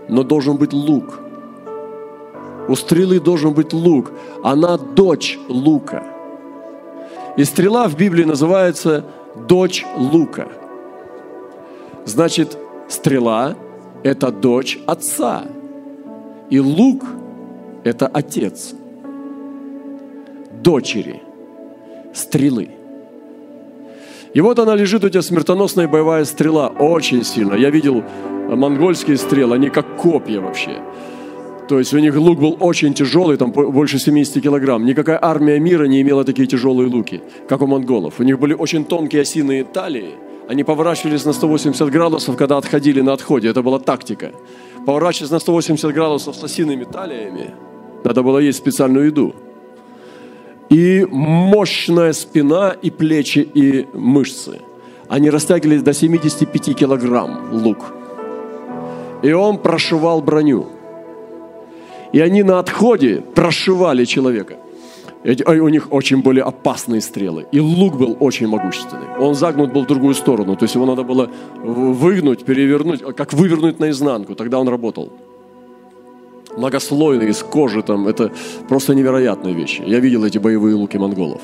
Но 0.08 0.22
должен 0.22 0.56
быть 0.58 0.72
лук. 0.72 1.20
У 2.68 2.74
стрелы 2.74 3.20
должен 3.20 3.54
быть 3.54 3.72
лук. 3.72 4.12
Она 4.44 4.76
дочь 4.76 5.38
лука. 5.48 6.04
И 7.36 7.44
стрела 7.44 7.88
в 7.88 7.96
Библии 7.96 8.24
называется 8.24 9.04
дочь 9.48 9.84
лука. 9.96 10.48
Значит, 12.04 12.56
стрела– 12.88 13.56
это 14.02 14.30
дочь 14.30 14.78
отца. 14.86 15.44
И 16.50 16.60
лук– 16.60 17.04
это 17.84 18.06
отец. 18.06 18.74
Дочери 20.62 21.22
стрелы– 22.12 22.70
и 24.34 24.40
вот 24.40 24.58
она 24.58 24.74
лежит, 24.74 25.04
у 25.04 25.08
тебя 25.10 25.22
смертоносная 25.22 25.88
боевая 25.88 26.24
стрела, 26.24 26.68
очень 26.68 27.22
сильно. 27.24 27.54
Я 27.54 27.70
видел 27.70 28.02
монгольские 28.48 29.18
стрелы, 29.18 29.56
они 29.56 29.68
как 29.68 29.96
копья 29.96 30.40
вообще. 30.40 30.78
То 31.68 31.78
есть 31.78 31.94
у 31.94 31.98
них 31.98 32.16
лук 32.16 32.40
был 32.40 32.56
очень 32.60 32.92
тяжелый, 32.94 33.36
там 33.36 33.52
больше 33.52 33.98
70 33.98 34.42
килограмм. 34.42 34.84
Никакая 34.84 35.18
армия 35.22 35.58
мира 35.60 35.84
не 35.84 36.00
имела 36.02 36.24
такие 36.24 36.46
тяжелые 36.46 36.88
луки, 36.88 37.20
как 37.48 37.62
у 37.62 37.66
монголов. 37.66 38.20
У 38.20 38.24
них 38.24 38.38
были 38.38 38.54
очень 38.54 38.84
тонкие 38.84 39.22
осиные 39.22 39.64
талии. 39.64 40.14
Они 40.48 40.64
поворачивались 40.64 41.24
на 41.24 41.32
180 41.32 41.88
градусов, 41.90 42.36
когда 42.36 42.56
отходили 42.58 43.00
на 43.00 43.12
отходе. 43.12 43.48
Это 43.48 43.62
была 43.62 43.78
тактика. 43.78 44.32
Поворачиваясь 44.86 45.30
на 45.30 45.38
180 45.38 45.94
градусов 45.94 46.34
с 46.36 46.44
осиными 46.44 46.84
талиями, 46.84 47.54
надо 48.04 48.22
было 48.22 48.38
есть 48.38 48.58
специальную 48.58 49.06
еду 49.06 49.34
и 50.72 51.06
мощная 51.10 52.14
спина, 52.14 52.70
и 52.70 52.90
плечи, 52.90 53.40
и 53.40 53.86
мышцы. 53.92 54.58
Они 55.06 55.28
растягивались 55.28 55.82
до 55.82 55.92
75 55.92 56.74
килограмм 56.74 57.52
лук. 57.52 57.92
И 59.22 59.32
он 59.32 59.58
прошивал 59.58 60.22
броню. 60.22 60.68
И 62.12 62.20
они 62.20 62.42
на 62.42 62.58
отходе 62.58 63.22
прошивали 63.34 64.04
человека. 64.04 64.56
Эти, 65.24 65.44
у 65.44 65.68
них 65.68 65.92
очень 65.92 66.20
были 66.20 66.40
опасные 66.40 67.00
стрелы. 67.00 67.46
И 67.52 67.60
лук 67.60 67.96
был 67.96 68.16
очень 68.18 68.48
могущественный. 68.48 69.16
Он 69.18 69.34
загнут 69.34 69.72
был 69.72 69.82
в 69.82 69.86
другую 69.86 70.14
сторону. 70.14 70.56
То 70.56 70.64
есть 70.64 70.74
его 70.74 70.84
надо 70.84 71.04
было 71.04 71.30
выгнуть, 71.62 72.44
перевернуть, 72.44 73.00
как 73.16 73.32
вывернуть 73.32 73.78
наизнанку. 73.78 74.34
Тогда 74.34 74.58
он 74.58 74.68
работал 74.68 75.12
многослойные, 76.56 77.30
из 77.30 77.42
кожи 77.42 77.82
там. 77.82 78.08
Это 78.08 78.32
просто 78.68 78.94
невероятные 78.94 79.54
вещи. 79.54 79.82
Я 79.86 80.00
видел 80.00 80.24
эти 80.24 80.38
боевые 80.38 80.74
луки 80.74 80.98
монголов. 80.98 81.40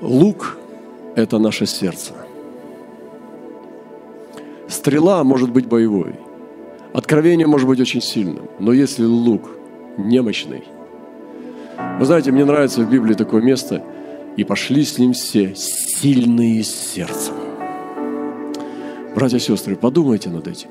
Лук– 0.00 0.58
это 1.16 1.38
наше 1.38 1.66
сердце. 1.66 2.12
Стрела 4.68 5.24
может 5.24 5.50
быть 5.50 5.66
боевой. 5.66 6.14
Откровение 6.92 7.46
может 7.46 7.68
быть 7.68 7.80
очень 7.80 8.00
сильным. 8.00 8.48
Но 8.58 8.72
если 8.72 9.04
лук 9.04 9.50
немощный, 9.96 10.64
вы 11.98 12.06
знаете, 12.06 12.32
мне 12.32 12.44
нравится 12.44 12.80
в 12.80 12.90
Библии 12.90 13.14
такое 13.14 13.42
место, 13.42 13.82
и 14.36 14.44
пошли 14.44 14.84
с 14.84 14.98
ним 14.98 15.12
все 15.12 15.54
сильные 15.54 16.62
сердцем. 16.62 17.34
Братья 19.14 19.38
и 19.38 19.40
сестры, 19.40 19.76
подумайте 19.76 20.28
над 20.28 20.46
этим. 20.46 20.68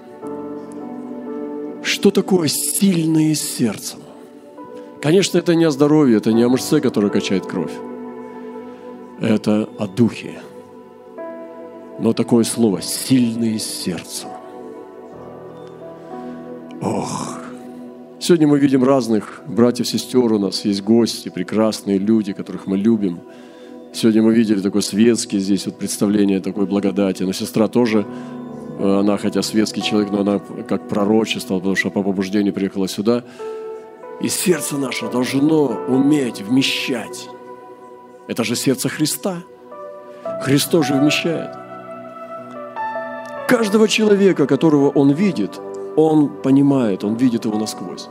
Что 1.82 2.12
такое 2.12 2.48
сильные 2.48 3.34
сердцем? 3.36 4.00
Конечно, 5.02 5.38
это 5.38 5.56
не 5.56 5.66
о 5.66 5.72
здоровье, 5.72 6.18
это 6.18 6.32
не 6.34 6.44
о 6.44 6.50
мышце, 6.50 6.80
которая 6.80 7.12
качает 7.12 7.46
кровь. 7.46 7.72
Это 9.20 9.70
о 9.80 9.88
духе. 9.88 10.40
Но 12.00 12.14
такое 12.14 12.44
слово 12.44 12.82
«сильные 12.82 13.58
сердцем». 13.60 14.30
Ох, 16.82 17.40
сегодня 18.20 18.48
мы 18.48 18.60
видим 18.60 18.84
разных 18.84 19.42
братьев, 19.48 19.88
сестер, 19.88 20.32
у 20.34 20.40
нас 20.40 20.66
есть 20.66 20.84
гости, 20.84 21.30
прекрасные 21.30 21.98
люди, 21.98 22.34
которых 22.34 22.68
мы 22.68 22.78
любим. 22.78 23.20
Сегодня 23.94 24.22
мы 24.22 24.34
видели 24.34 24.60
такой 24.60 24.82
светский 24.82 25.40
здесь 25.40 25.66
вот 25.66 25.80
представление 25.80 26.42
такой 26.42 26.66
благодати, 26.66 27.24
но 27.24 27.32
сестра 27.32 27.68
тоже 27.68 28.06
Э, 28.78 29.00
она, 29.00 29.18
хотя 29.18 29.42
светский 29.42 29.82
человек, 29.82 30.12
но 30.12 30.22
она 30.22 30.40
как 30.40 30.88
пророчество, 30.88 31.58
потому 31.58 31.76
что 31.76 31.90
по 31.90 32.04
побуждению 32.04 32.54
приехала 32.54 32.88
сюда. 32.88 33.24
И 34.22 34.30
сердце 34.30 34.78
наше 34.78 35.10
должно 35.10 35.66
уметь 35.88 36.42
вмещать. 36.42 37.30
Это 38.28 38.44
же 38.44 38.56
сердце 38.56 38.90
Христа. 38.90 39.44
Христос 40.42 40.88
же 40.88 40.94
вмещает. 40.94 41.56
Каждого 43.48 43.88
человека, 43.88 44.48
которого 44.48 44.90
он 44.90 45.12
видит, 45.12 45.60
он 45.96 46.30
понимает, 46.42 47.04
он 47.04 47.16
видит 47.16 47.46
его 47.46 47.58
насквозь. 47.58 48.08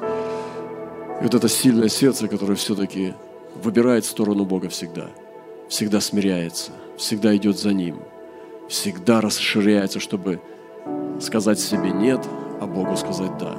И 1.21 1.25
вот 1.25 1.35
это 1.35 1.49
сильное 1.49 1.88
сердце, 1.88 2.29
которое 2.29 2.55
все-таки 2.55 3.14
выбирает 3.62 4.05
сторону 4.05 4.45
Бога 4.45 4.69
всегда, 4.69 5.11
всегда 5.69 6.00
смиряется, 6.00 6.73
всегда 6.97 7.37
идет 7.37 7.59
за 7.59 7.73
Ним, 7.73 7.99
всегда 8.69 9.21
расширяется, 9.21 10.00
чтобы 10.00 10.41
сказать 11.21 11.61
себе 11.61 11.91
«нет», 11.91 12.21
а 12.61 12.67
Богу 12.67 12.97
сказать 12.97 13.31
«да». 13.38 13.57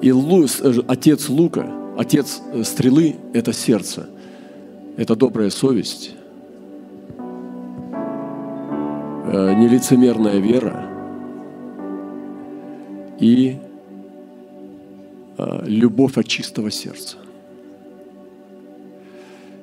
И 0.00 0.12
Лу, 0.12 0.44
э, 0.44 0.72
отец 0.86 1.28
лука, 1.28 1.70
отец 1.96 2.42
э, 2.52 2.62
стрелы– 2.64 3.16
это 3.32 3.52
сердце, 3.52 4.08
это 4.96 5.16
добрая 5.16 5.50
совесть, 5.50 6.12
э, 9.26 9.54
нелицемерная 9.54 10.38
вера 10.38 10.93
и 13.18 13.56
любовь 15.66 16.16
от 16.16 16.26
чистого 16.26 16.70
сердца. 16.70 17.16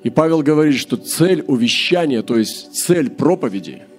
И 0.03 0.10
Павел 0.10 0.41
говорит, 0.41 0.75
что 0.75 0.98
цель 0.98 1.43
увещания, 1.48 2.24
то 2.24 2.38
есть 2.38 2.74
цель 2.75 3.10
проповеди– 3.10 3.84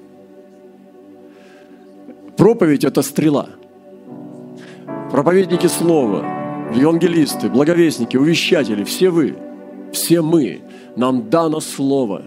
Проповедь– 2.37 2.83
это 2.85 3.03
стрела. 3.03 3.51
Проповедники 5.13 5.67
слова, 5.69 6.25
евангелисты, 6.75 7.49
благовестники, 7.49 8.17
увещатели– 8.17 8.83
все 8.85 9.11
вы. 9.11 9.37
все 9.93 10.23
мы, 10.23 10.63
нам 10.97 11.29
дано 11.29 11.61
Слово. 11.61 12.25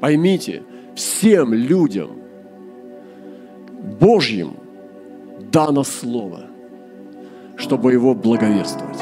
Поймите, 0.00 0.62
всем 0.94 1.54
людям, 1.54 2.10
Божьим, 4.00 4.56
дано 5.56 5.84
Слово, 5.84 6.40
чтобы 7.56 7.92
его 7.92 8.14
благовествовать. 8.14 9.00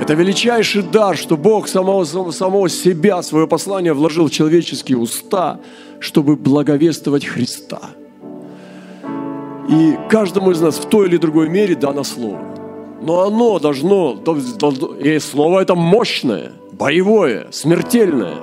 Это 0.00 0.14
величайший 0.14 0.82
дар, 0.82 1.16
что 1.16 1.36
Бог 1.36 1.66
самого, 1.66 2.04
самого 2.30 2.68
себя, 2.68 3.20
свое 3.22 3.48
послание 3.48 3.92
вложил 3.94 4.26
в 4.26 4.30
человеческие 4.30 4.96
уста, 4.96 5.58
чтобы 5.98 6.36
благовествовать 6.36 7.26
Христа. 7.26 7.80
И 9.68 9.98
каждому 10.08 10.52
из 10.52 10.60
нас 10.60 10.78
в 10.78 10.88
той 10.88 11.08
или 11.08 11.16
другой 11.16 11.48
мере 11.48 11.74
дано 11.74 12.04
Слово. 12.04 12.40
Но 13.02 13.22
оно 13.22 13.58
должно, 13.58 14.22
и 15.00 15.18
Слово 15.18 15.62
это 15.62 15.74
мощное, 15.74 16.52
боевое, 16.70 17.48
смертельное, 17.50 18.36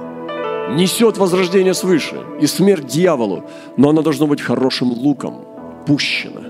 несет 0.76 1.18
возрождение 1.18 1.74
свыше 1.74 2.18
и 2.42 2.48
смерть 2.48 2.88
дьяволу, 2.88 3.46
но 3.78 3.90
оно 3.90 4.02
должно 4.02 4.28
быть 4.28 4.42
хорошим 4.42 4.92
луком, 4.92 5.46
пущено, 5.88 6.45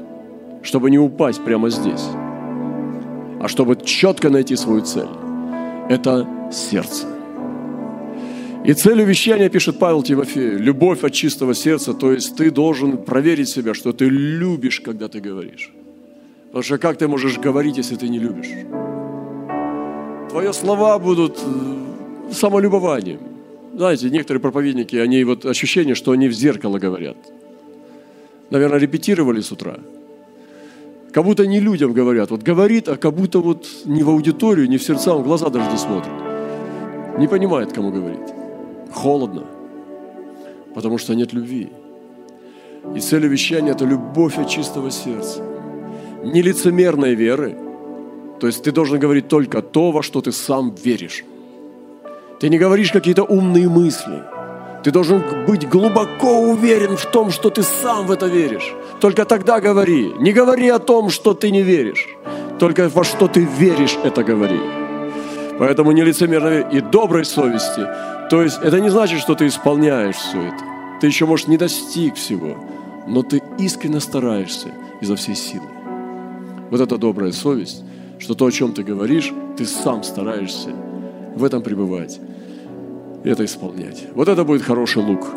чтобы 0.65 0.89
не 0.89 0.99
упасть 0.99 1.43
прямо 1.45 1.69
здесь 1.69 2.05
а 3.45 3.47
чтобы 3.47 3.75
четко 3.75 4.29
найти 4.29 4.55
свою 4.55 4.81
цель. 4.81 5.07
Это 5.87 6.27
сердце. 6.51 7.05
И 8.65 8.73
целью 8.73 9.05
вещания, 9.05 9.49
пишет 9.49 9.77
Павел 9.77 10.01
Тимофею, 10.01 10.59
любовь 10.59 11.03
от 11.03 11.13
чистого 11.13 11.53
сердца, 11.53 11.93
то 11.93 12.11
есть 12.11 12.35
ты 12.35 12.49
должен 12.49 12.97
проверить 12.97 13.49
себя, 13.49 13.75
что 13.75 13.93
ты 13.93 14.05
любишь, 14.05 14.81
когда 14.81 15.07
ты 15.07 15.19
говоришь. 15.19 15.71
Потому 16.47 16.63
что 16.63 16.77
как 16.79 16.97
ты 16.97 17.07
можешь 17.07 17.37
говорить, 17.37 17.77
если 17.77 17.95
ты 17.95 18.09
не 18.09 18.17
любишь? 18.17 18.49
Твои 20.31 20.51
слова 20.51 20.97
будут 20.97 21.37
э, 21.37 22.33
самолюбованием. 22.33 23.19
Знаете, 23.75 24.09
некоторые 24.09 24.41
проповедники, 24.41 24.95
они 24.95 25.23
вот 25.23 25.45
ощущение, 25.45 25.93
что 25.93 26.11
они 26.13 26.27
в 26.27 26.33
зеркало 26.33 26.79
говорят. 26.79 27.17
Наверное, 28.49 28.79
репетировали 28.79 29.41
с 29.41 29.51
утра– 29.51 29.77
как 31.15 31.23
будто 31.23 31.47
не 31.47 31.61
людям 31.61 31.93
говорят. 31.93 32.29
Вот 32.29 32.43
говорит, 32.43 32.89
а 32.89 32.97
как 32.97 33.13
будто 33.13 33.39
вот 33.39 33.65
не 33.85 34.03
в 34.03 34.09
аудиторию, 34.09 34.67
не 34.67 34.77
в 34.77 34.83
сердца, 34.83 35.13
он 35.15 35.23
глаза 35.23 35.49
даже 35.49 35.71
не 35.71 35.77
смотрит. 35.77 36.11
Не 37.17 37.27
понимает, 37.27 37.71
кому 37.71 37.89
говорит. 37.89 38.33
Холодно. 38.91 39.43
Потому 40.73 40.97
что 40.97 41.15
нет 41.15 41.31
любви. 41.31 41.69
И 42.95 42.99
цель 42.99 43.27
вещания– 43.27 43.71
это 43.75 43.85
любовь 43.85 44.37
от 44.37 44.49
чистого 44.49 44.91
сердца. 44.91 45.41
Не 46.23 46.41
лицемерной 46.41 47.15
веры. 47.15 47.55
То 48.41 48.47
есть 48.47 48.63
ты 48.63 48.73
должен 48.73 48.99
говорить 48.99 49.29
только 49.29 49.61
то, 49.61 49.91
во 49.91 50.03
что 50.03 50.19
ты 50.19 50.33
сам 50.33 50.75
веришь. 50.83 51.23
Ты 52.41 52.49
не 52.49 52.59
говоришь 52.59 52.91
какие-то 52.91 53.23
умные 53.23 53.69
мысли– 53.69 54.21
ты 54.85 54.91
должен 54.91 55.23
быть 55.47 55.67
глубоко 55.67 56.41
уверен 56.41 56.95
в 56.95 57.07
том, 57.07 57.31
что 57.31 57.49
ты 57.49 57.63
сам 57.63 58.05
в 58.05 58.11
это 58.11 58.27
веришь. 58.27 58.75
Только 59.01 59.25
тогда 59.25 59.59
говори. 59.59 60.13
Не 60.19 60.31
говори 60.31 60.69
о 60.69 60.77
том, 60.77 61.09
что 61.09 61.33
ты 61.33 61.49
не 61.49 61.63
веришь. 61.63 62.07
Только 62.59 62.87
во 62.87 63.03
что 63.03 63.27
ты 63.27 63.39
веришь, 63.39 63.97
это 64.03 64.23
говори. 64.23 64.59
Поэтому 65.57 65.91
не 65.91 66.03
лицемерно 66.03 66.69
и 66.69 66.81
доброй 66.81 67.25
совести. 67.25 67.87
То 68.29 68.43
есть 68.43 68.59
это 68.61 68.79
не 68.79 68.89
значит, 68.89 69.21
что 69.21 69.33
ты 69.33 69.47
исполняешь 69.47 70.17
все 70.17 70.39
это. 70.39 70.63
Ты 71.01 71.07
еще, 71.07 71.25
может, 71.25 71.47
не 71.47 71.57
достиг 71.57 72.13
всего, 72.13 72.55
но 73.07 73.23
ты 73.23 73.41
искренне 73.57 73.99
стараешься 73.99 74.67
изо 75.01 75.15
всей 75.15 75.35
силы. 75.35 75.67
Вот 76.69 76.79
это 76.79 76.99
добрая 76.99 77.31
совесть, 77.31 77.83
что 78.19 78.35
то, 78.35 78.45
о 78.45 78.51
чем 78.51 78.71
ты 78.71 78.83
говоришь, 78.83 79.33
ты 79.57 79.65
сам 79.65 80.03
стараешься 80.03 80.69
в 81.35 81.43
этом 81.43 81.63
пребывать 81.63 82.19
это 83.29 83.45
исполнять. 83.45 84.05
Вот 84.13 84.27
это 84.27 84.43
будет 84.43 84.61
хороший 84.61 85.01
лук. 85.01 85.27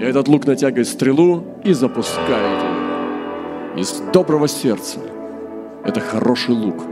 И 0.00 0.04
этот 0.04 0.28
лук 0.28 0.46
натягивает 0.46 0.88
стрелу 0.88 1.44
и 1.64 1.72
запускает 1.72 2.62
ее. 2.62 3.80
Из 3.82 4.02
доброго 4.12 4.48
сердца. 4.48 4.98
Это 5.84 6.00
хороший 6.00 6.54
лук. 6.54 6.82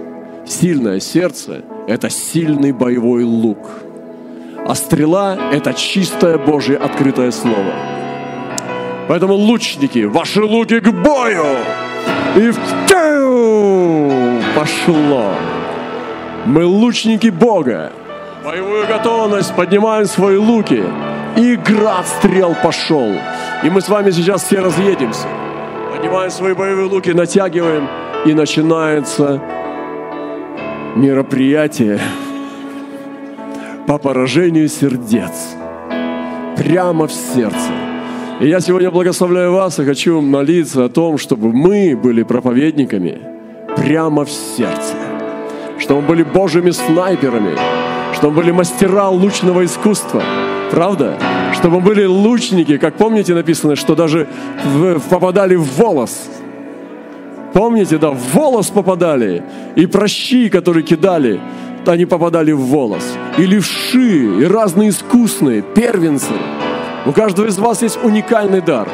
Сильное 0.47 1.01
сердце– 1.01 1.63
это 1.87 2.09
сильный 2.11 2.73
боевой 2.73 3.25
лук. 3.25 3.69
А 4.67 4.75
стрела– 4.75 5.39
это 5.53 5.75
чистое 5.75 6.39
Божье 6.39 6.77
открытое 6.77 7.31
слово. 7.31 7.75
Поэтому, 9.09 9.35
лучники, 9.35 10.05
ваши 10.05 10.43
луки 10.43 10.81
к 10.81 10.91
бою! 10.91 11.45
И 12.37 12.51
в 12.51 12.59
пошло! 14.55 15.33
Мы 16.47 16.65
лучники 16.65 17.29
Бога, 17.29 17.93
боевую 18.45 18.87
готовность, 18.87 19.55
поднимаем 19.55 20.07
свои 20.07 20.37
луки. 20.37 20.83
И 21.37 21.57
град 21.57 22.07
стрел 22.07 22.57
пошел. 22.63 23.13
И 23.63 23.71
мы 23.71 23.81
с 23.81 23.89
вами 23.89 24.11
сейчас 24.11 24.43
все 24.45 24.61
разъедемся. 24.61 25.27
Поднимаем 25.95 26.31
свои 26.31 26.55
боевые 26.55 26.89
луки, 26.89 27.11
натягиваем. 27.11 27.89
И 28.27 28.35
начинается 28.35 29.41
мероприятие 30.97 32.01
по 33.87 33.99
поражению 33.99 34.69
сердец. 34.69 35.55
Прямо 36.57 37.07
в 37.07 37.13
сердце. 37.13 37.71
И 38.41 38.49
я 38.49 38.61
сегодня 38.61 38.91
благословляю 38.91 39.53
вас 39.53 39.79
и 39.79 39.85
хочу 39.85 40.21
молиться 40.21 40.87
о 40.87 40.89
том, 40.89 41.19
чтобы 41.19 41.53
мы 41.53 41.97
были 41.97 42.23
проповедниками 42.23 43.19
прямо 43.77 44.25
в 44.25 44.31
сердце. 44.31 44.95
Чтобы 45.79 46.03
мы 46.03 46.09
были 46.09 46.23
Божьими 46.23 46.71
снайперами, 46.71 47.57
чтобы 48.21 48.37
были 48.37 48.51
мастера 48.51 49.09
лучного 49.09 49.65
искусства. 49.65 50.23
Правда? 50.71 51.17
Чтобы 51.55 51.81
были 51.81 52.05
лучники, 52.05 52.77
как 52.77 52.97
помните 52.97 53.35
написано, 53.35 53.77
что 53.77 53.95
даже 53.95 54.29
попадали 55.09 55.55
в 55.57 55.79
волос. 55.79 56.29
Помните, 57.55 57.97
да, 57.97 58.11
в 58.11 58.35
волос 58.35 58.69
попадали. 58.69 59.43
И 59.75 59.87
прощи, 59.87 60.51
которые 60.51 60.83
кидали, 60.83 61.41
они 61.87 62.05
попадали 62.05 62.53
в 62.53 62.61
волос. 62.61 63.17
И 63.39 63.47
левши, 63.47 64.43
и 64.43 64.45
разные 64.45 64.91
искусные, 64.91 65.63
первенцы. 65.63 66.35
У 67.07 67.13
каждого 67.13 67.47
из 67.47 67.59
вас 67.59 67.81
есть 67.81 67.99
уникальный 68.05 68.61
дар. 68.61 68.87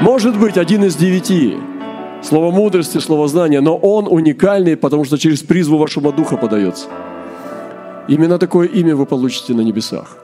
Может 0.00 0.38
быть, 0.38 0.56
один 0.56 0.82
из 0.84 0.96
девяти. 0.96 1.58
Слово 2.22 2.50
мудрости, 2.50 2.96
слово 2.98 3.28
знания, 3.28 3.60
но 3.60 3.76
он 3.76 4.08
уникальный, 4.08 4.78
потому 4.78 5.04
что 5.04 5.18
через 5.18 5.42
призву 5.42 5.76
вашего 5.76 6.10
духа 6.10 6.38
подается. 6.38 6.86
Именно 8.08 8.38
такое 8.38 8.68
имя 8.68 8.94
вы 8.94 9.04
получите 9.04 9.52
на 9.54 9.62
небесах. 9.62 10.18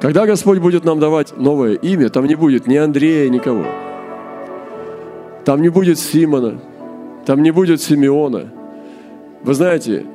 Когда 0.00 0.24
Господь 0.24 0.60
будет 0.60 0.84
нам 0.84 0.98
давать 0.98 1.36
новое 1.36 1.74
имя, 1.74 2.08
там 2.08 2.24
не 2.26 2.34
будет 2.34 2.66
ни 2.66 2.76
Андрея, 2.76 3.28
никого. 3.28 3.66
Там 5.44 5.60
не 5.60 5.68
будет 5.68 5.98
Симона, 5.98 6.58
там 7.26 7.42
не 7.42 7.50
будет 7.50 7.82
Симеона. 7.82 8.50
Вы 9.42 9.54
знаете, 9.54 10.06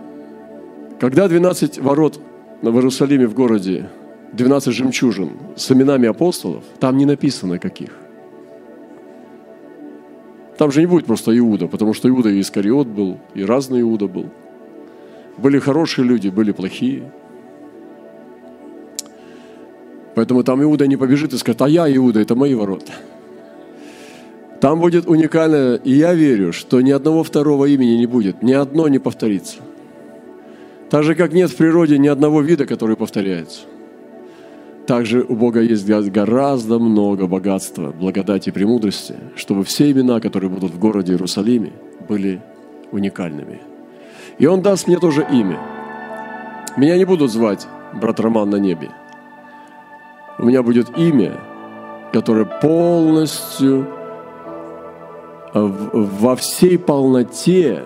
когда 1.00 1.28
12 1.28 1.80
ворот 1.80 2.20
в 2.64 2.76
Иерусалиме 2.76 3.28
в 3.28 3.36
городе, 3.36 3.90
12 4.34 4.74
жемчужин 4.74 5.34
с 5.56 5.72
именами 5.72 6.08
апостолов, 6.08 6.64
там 6.80 6.98
не 6.98 7.06
написано 7.06 7.60
каких. 7.60 7.92
Там 10.58 10.72
же 10.72 10.80
не 10.80 10.88
будет 10.88 11.06
просто 11.06 11.38
Иуда, 11.38 11.68
потому 11.68 11.94
что 11.94 12.10
Иуда 12.10 12.30
и 12.30 12.42
Искариот 12.42 12.88
был, 12.88 13.20
и 13.36 13.44
разный 13.44 13.82
Иуда 13.82 14.08
был– 14.08 14.30
были 15.38 15.60
хорошие 15.60 16.06
люди, 16.06 16.30
были 16.30 16.52
плохие. 16.52 17.12
Поэтому 20.16 20.44
там 20.44 20.64
Иуда 20.64 20.88
не 20.88 20.96
побежит 20.96 21.34
и 21.34 21.38
скажет, 21.38 21.62
а 21.62 21.70
я 21.70 21.94
Иуда, 21.94 22.22
это 22.22 22.36
мои 22.36 22.56
ворота. 22.56 22.94
Там 24.62 24.80
будет 24.80 25.08
уникально, 25.08 25.76
и 25.76 25.92
я 25.92 26.14
верю, 26.14 26.54
что 26.54 26.80
ни 26.80 26.92
одного 26.92 27.24
второго 27.24 27.66
имени 27.66 27.98
не 27.98 28.06
будет, 28.06 28.42
ни 28.42 28.54
одно 28.54 28.88
не 28.88 29.00
повторится. 29.00 29.58
Так 30.90 31.04
же, 31.04 31.16
как 31.16 31.34
нет 31.34 31.52
в 31.52 31.58
природе 31.58 31.98
ни 31.98 32.08
одного 32.08 32.42
вида, 32.42 32.66
который 32.66 32.96
повторяется. 32.96 33.62
Также 34.88 35.24
у 35.24 35.36
Бога 35.36 35.62
есть 35.62 35.86
гораздо 35.88 36.80
много 36.80 37.28
богатства, 37.28 37.92
благодати 37.92 38.50
и 38.50 38.52
премудрости, 38.52 39.16
чтобы 39.36 39.64
все 39.64 39.92
имена, 39.92 40.22
которые 40.22 40.50
будут 40.50 40.72
в 40.72 40.80
городе 40.80 41.14
Иерусалиме, 41.14 41.74
были 42.08 42.42
уникальными– 42.92 43.60
и 44.38 44.48
Он 44.48 44.62
даст 44.62 44.88
мне 44.88 44.98
тоже 44.98 45.26
имя. 45.32 45.60
Меня 46.78 46.98
не 46.98 47.06
будут 47.06 47.32
звать 47.32 47.68
брат 47.94 48.20
Роман 48.20 48.50
на 48.50 48.58
небе. 48.58 48.92
У 50.38 50.46
меня 50.46 50.62
будет 50.62 50.98
имя, 50.98 51.40
которое 52.12 52.46
полностью 52.46 53.88
во 55.54 56.36
всей 56.36 56.78
полноте 56.78 57.84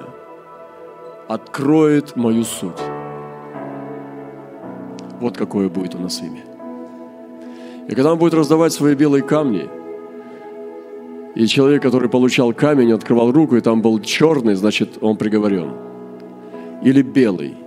откроет 1.28 2.16
мою 2.16 2.44
суть. 2.44 2.82
Вот 5.20 5.38
какое 5.38 5.70
будет 5.70 5.94
у 5.94 6.00
нас 6.00 6.20
имя. 6.22 6.42
И 7.88 7.94
когда 7.94 8.12
он 8.12 8.18
будет 8.18 8.34
раздавать 8.34 8.74
свои 8.74 8.96
белые 8.96 9.22
камни, 9.22 9.70
и 11.36 11.46
человек, 11.46 11.84
который 11.84 12.10
получал 12.10 12.54
камень, 12.54 12.92
открывал 12.92 13.32
руку, 13.32 13.56
и 13.56 13.62
там 13.62 13.84
был 13.84 14.00
черный, 14.00 14.56
значит, 14.56 14.98
он 15.02 15.18
приговорен– 15.18 15.74
или 16.84 17.02
белый, 17.02 17.58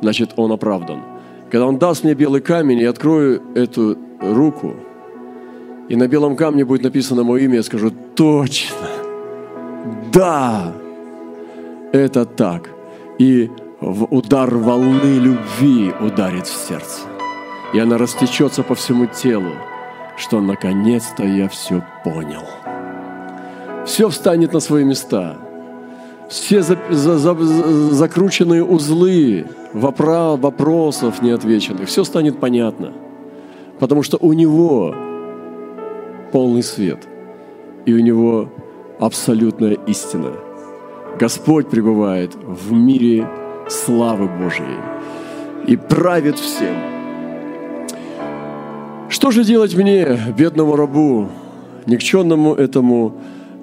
значит, 0.00 0.32
он 0.36 0.52
оправдан. 0.52 1.02
Когда 1.50 1.66
он 1.66 1.78
даст 1.78 2.04
мне 2.04 2.14
белый 2.14 2.40
камень, 2.40 2.80
я 2.80 2.90
открою 2.90 3.42
эту 3.54 3.96
руку, 4.20 4.74
и 5.88 5.96
на 5.96 6.06
белом 6.06 6.36
камне 6.36 6.64
будет 6.64 6.82
написано 6.82 7.24
мое 7.24 7.44
имя, 7.44 7.56
я 7.56 7.62
скажу, 7.62 7.90
точно, 8.14 8.88
да, 10.12 10.72
это 11.92 12.24
так. 12.26 12.70
И 13.18 13.50
в 13.80 14.04
удар 14.04 14.54
волны 14.54 15.18
любви 15.18 15.92
ударит 16.00 16.46
в 16.46 16.68
сердце. 16.68 17.02
И 17.72 17.78
она 17.78 17.98
растечется 17.98 18.62
по 18.62 18.74
всему 18.74 19.06
телу, 19.06 19.52
что 20.16 20.40
наконец-то 20.40 21.24
я 21.24 21.48
все 21.48 21.84
понял. 22.04 22.42
Все 23.86 24.08
встанет 24.08 24.52
на 24.52 24.60
свои 24.60 24.84
места. 24.84 25.38
Все 26.28 26.62
за, 26.62 26.78
за, 26.90 27.18
за, 27.18 27.34
закрученные 27.94 28.62
узлы 28.62 29.46
вопра, 29.72 30.36
вопросов 30.36 31.22
неотвеченных, 31.22 31.88
все 31.88 32.04
станет 32.04 32.38
понятно. 32.38 32.92
Потому 33.78 34.02
что 34.02 34.18
у 34.20 34.32
него 34.34 34.94
полный 36.32 36.62
свет. 36.62 37.08
И 37.86 37.94
у 37.94 38.00
него 38.00 38.50
абсолютная 39.00 39.74
истина. 39.86 40.32
Господь 41.18 41.68
пребывает 41.68 42.34
в 42.34 42.72
мире 42.72 43.26
славы 43.68 44.28
Божьей 44.28 44.76
и 45.66 45.76
правит 45.76 46.38
всем. 46.38 46.76
Что 49.08 49.30
же 49.30 49.44
делать 49.44 49.74
мне, 49.74 50.18
бедному 50.36 50.76
рабу, 50.76 51.28
никчемному 51.86 52.54
этому 52.54 53.14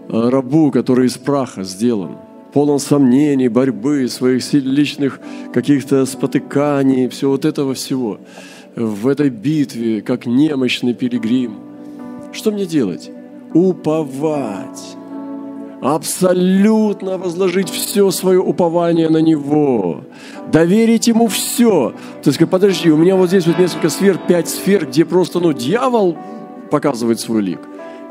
э, 0.09 0.29
рабу, 0.29 0.71
который 0.71 1.05
из 1.05 1.17
праха 1.17 1.63
сделан, 1.63 2.17
полон 2.55 2.79
сомнений, 2.79 3.49
борьбы, 3.49 4.07
своих 4.07 4.53
личных 4.53 5.19
каких-то 5.53 6.05
спотыканий, 6.05 7.09
все 7.09 7.29
вот 7.29 7.43
этого 7.43 7.73
всего, 7.73 8.17
в 8.77 9.09
этой 9.09 9.29
битве, 9.29 10.01
как 10.01 10.25
немощный 10.25 10.93
пилигрим. 10.93 11.57
Что 12.31 12.51
мне 12.51 12.65
делать? 12.65 13.11
Уповать 13.53 14.95
абсолютно 15.81 17.17
возложить 17.17 17.69
все 17.69 18.09
свое 18.09 18.39
упование 18.39 19.09
на 19.09 19.17
Него, 19.17 20.05
доверить 20.49 21.07
Ему 21.07 21.27
все. 21.27 21.93
То 22.23 22.29
есть, 22.29 22.39
подожди, 22.49 22.89
у 22.89 22.95
меня 22.95 23.17
вот 23.17 23.27
здесь 23.27 23.45
вот 23.47 23.59
несколько 23.59 23.89
сфер, 23.89 24.17
пять 24.17 24.47
сфер, 24.47 24.87
где 24.87 25.03
просто, 25.03 25.41
ну, 25.41 25.51
дьявол 25.51 26.17
показывает 26.71 27.19
свой 27.19 27.41
лик. 27.41 27.59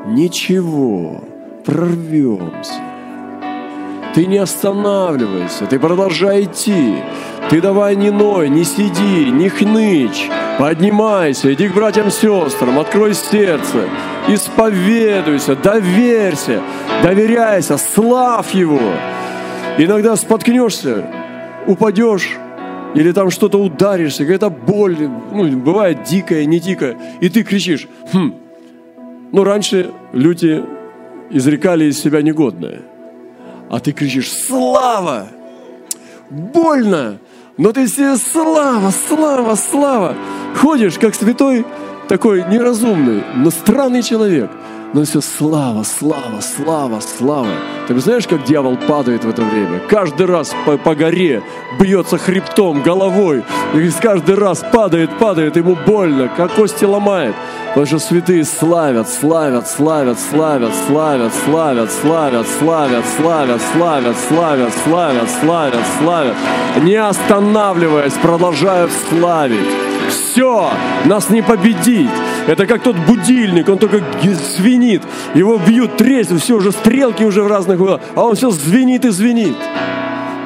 Ничего, 0.07 1.25
прорвемся. 1.65 2.94
Ты 4.15 4.27
не 4.27 4.39
останавливайся, 4.39 5.67
ты 5.67 5.79
продолжай 5.79 6.45
идти. 6.45 6.97
Ты 7.51 7.61
давай 7.61 7.97
не 7.97 8.11
ной, 8.11 8.49
не 8.49 8.65
сиди, 8.65 9.31
не 9.31 9.49
хнычь. 9.49 10.31
Поднимайся, 10.59 11.53
иди 11.53 11.69
к 11.69 11.75
братьям 11.75 12.11
сестрам, 12.11 12.79
открой 12.79 13.15
сердце, 13.15 13.89
исповедуйся, 14.29 15.57
доверься, 15.57 16.63
доверяйся, 17.03 17.77
славь 17.77 18.55
Его. 18.55 18.81
Иногда 19.79 20.15
споткнешься, 20.15 21.05
упадешь, 21.67 22.31
или 22.95 23.11
там 23.11 23.31
что-то 23.31 23.59
ударишься, 23.59 24.23
какая-то 24.23 24.51
боль, 24.51 24.97
ну, 25.33 25.45
бывает 25.59 26.05
дикая, 26.05 26.45
не 26.45 26.61
дикая, 26.61 26.97
и 27.21 27.29
ты 27.29 27.43
кричишь, 27.43 27.89
хм, 28.13 28.35
ну, 29.33 29.43
раньше 29.43 29.91
люди 30.13 30.63
изрекали 31.31 31.87
из 31.87 32.01
себя 32.01 32.23
негодное, 32.23 32.83
а 33.71 33.81
ты 33.81 33.93
кричишь, 33.93 34.31
слава, 34.31 35.29
больно, 36.31 37.19
но 37.57 37.73
ты 37.73 37.87
себе 37.89 38.17
слава, 38.17 38.93
слава, 39.09 39.55
слава. 39.55 40.17
Ходишь, 40.57 40.99
как 40.99 41.15
святой, 41.15 41.65
такой 42.09 42.45
неразумный, 42.49 43.23
но 43.37 43.51
странный 43.51 44.03
человек. 44.03 44.51
Но 44.95 45.03
все 45.03 45.21
слава, 45.21 45.83
слава, 45.83 46.41
слава, 46.41 47.01
слава. 47.01 47.49
Ты 47.89 47.99
знаешь, 47.99 48.29
как 48.29 48.45
дьявол 48.45 48.77
падает 48.77 49.25
в 49.25 49.29
это 49.29 49.43
время? 49.43 49.81
Каждый 49.89 50.27
раз 50.27 50.53
по, 50.65 50.79
по 50.79 50.95
горе 50.95 51.43
бьется 51.81 52.17
хребтом, 52.17 52.81
головой. 52.81 53.43
И 53.75 53.91
каждый 54.01 54.37
раз 54.37 54.65
падает, 54.73 55.11
падает, 55.19 55.57
ему 55.57 55.77
больно, 55.85 56.29
как 56.29 56.55
кости 56.55 56.85
ломает. 56.85 57.35
Потому 57.71 57.87
что 57.87 57.99
святые 57.99 58.45
славят, 58.45 59.09
славят, 59.09 59.69
славят, 59.69 60.17
славят, 60.21 60.73
славят, 60.87 61.33
славят, 61.45 61.91
славят, 61.91 62.47
славят, 62.49 63.11
славят, 63.27 63.61
славят, 63.77 64.17
славят, 64.29 64.73
славят, 64.85 65.29
славят, 65.41 65.87
славят, 65.99 66.37
не 66.85 66.95
останавливаясь, 66.95 68.13
продолжают 68.13 68.93
славить. 69.11 69.84
Все, 70.15 70.71
нас 71.05 71.31
не 71.31 71.43
победить. 71.43 72.11
Это 72.47 72.67
как 72.67 72.83
тот 72.83 72.97
будильник, 72.97 73.69
он 73.69 73.79
только 73.79 74.01
звенит. 74.57 75.03
Его 75.35 75.59
бьют, 75.59 75.97
трезвы, 75.97 76.39
все, 76.39 76.57
уже 76.57 76.73
стрелки 76.73 77.25
уже 77.25 77.43
в 77.43 77.47
разных 77.47 77.81
углах, 77.81 78.01
а 78.15 78.25
он 78.25 78.37
все 78.37 78.51
звенит 78.51 79.05
и 79.05 79.11
звенит. 79.11 79.57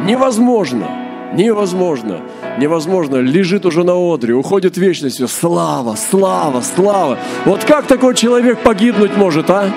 Невозможно, 0.04 0.86
невозможно 1.34 2.20
невозможно, 2.58 3.16
лежит 3.16 3.64
уже 3.64 3.84
на 3.84 3.94
одре, 3.94 4.34
уходит 4.34 4.74
в 4.74 4.78
вечность. 4.78 5.26
Слава, 5.28 5.96
слава, 5.96 6.60
слава. 6.60 7.18
Вот 7.44 7.64
как 7.64 7.86
такой 7.86 8.14
человек 8.14 8.58
погибнуть 8.60 9.16
может, 9.16 9.48
а? 9.50 9.70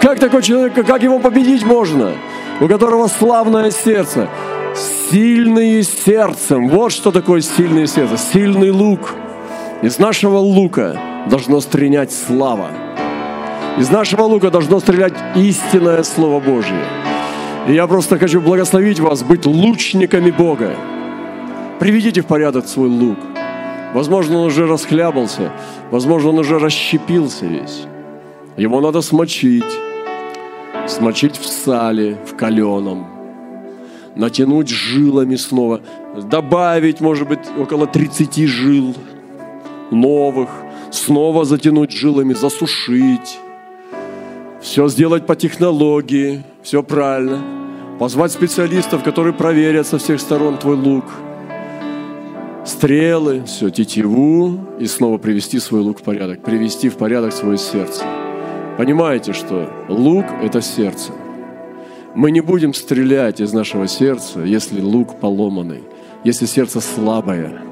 Как 0.00 0.18
такой 0.18 0.42
человек, 0.42 0.74
как 0.74 1.02
его 1.02 1.18
победить 1.18 1.64
можно? 1.64 2.12
У 2.60 2.68
которого 2.68 3.06
славное 3.06 3.70
сердце. 3.70 4.28
Сильные 5.10 5.82
сердцем. 5.82 6.68
Вот 6.68 6.92
что 6.92 7.12
такое 7.12 7.40
сильное 7.40 7.86
сердце. 7.86 8.16
Сильный 8.16 8.70
лук. 8.70 9.14
Из 9.82 9.98
нашего 9.98 10.36
лука 10.36 10.96
должно 11.28 11.60
стрелять 11.60 12.12
слава. 12.12 12.70
Из 13.80 13.90
нашего 13.90 14.22
лука 14.22 14.48
должно 14.48 14.78
стрелять 14.78 15.14
истинное 15.34 16.04
Слово 16.04 16.38
Божье. 16.38 16.78
И 17.66 17.72
я 17.74 17.88
просто 17.88 18.16
хочу 18.16 18.40
благословить 18.40 19.00
вас 19.00 19.24
быть 19.24 19.44
лучниками 19.44 20.30
Бога. 20.30 20.76
Приведите 21.80 22.22
в 22.22 22.26
порядок 22.26 22.68
свой 22.68 22.88
лук. 22.88 23.18
Возможно, 23.92 24.38
он 24.38 24.46
уже 24.46 24.68
расхлябался, 24.68 25.52
возможно, 25.90 26.28
он 26.30 26.38
уже 26.38 26.60
расщепился 26.60 27.46
весь. 27.46 27.82
Его 28.56 28.80
надо 28.80 29.00
смочить, 29.00 29.64
смочить 30.86 31.36
в 31.36 31.44
сале, 31.44 32.18
в 32.24 32.36
каленом, 32.36 33.08
натянуть 34.14 34.68
жилами 34.68 35.34
снова, 35.34 35.80
добавить, 36.30 37.00
может 37.00 37.26
быть, 37.26 37.40
около 37.58 37.88
30 37.88 38.46
жил 38.46 38.94
новых, 39.92 40.50
снова 40.90 41.44
затянуть 41.44 41.92
жилами, 41.92 42.32
засушить, 42.32 43.38
все 44.60 44.88
сделать 44.88 45.26
по 45.26 45.36
технологии, 45.36 46.42
все 46.62 46.82
правильно, 46.82 47.42
позвать 47.98 48.32
специалистов, 48.32 49.04
которые 49.04 49.32
проверят 49.32 49.86
со 49.86 49.98
всех 49.98 50.20
сторон 50.20 50.58
твой 50.58 50.76
лук– 50.76 51.04
стрелы, 52.64 53.42
все, 53.44 53.70
тетиву, 53.70 54.58
и 54.78 54.86
снова 54.86 55.18
привести 55.18 55.58
свой 55.58 55.80
лук 55.80 56.00
в 56.00 56.02
порядок, 56.02 56.42
привести 56.42 56.88
в 56.88 56.96
порядок 56.96 57.32
свое 57.32 57.58
сердце. 57.58 58.04
Понимаете, 58.78 59.32
что 59.32 59.70
лук– 59.88 60.24
это 60.42 60.62
сердце. 60.62 61.12
Мы 62.14 62.30
не 62.30 62.40
будем 62.40 62.74
стрелять 62.74 63.40
из 63.40 63.52
нашего 63.52 63.88
сердца, 63.88 64.40
если 64.40 64.80
лук 64.80 65.18
поломанный, 65.18 65.82
если 66.24 66.46
сердце 66.46 66.80
слабое. 66.80 67.62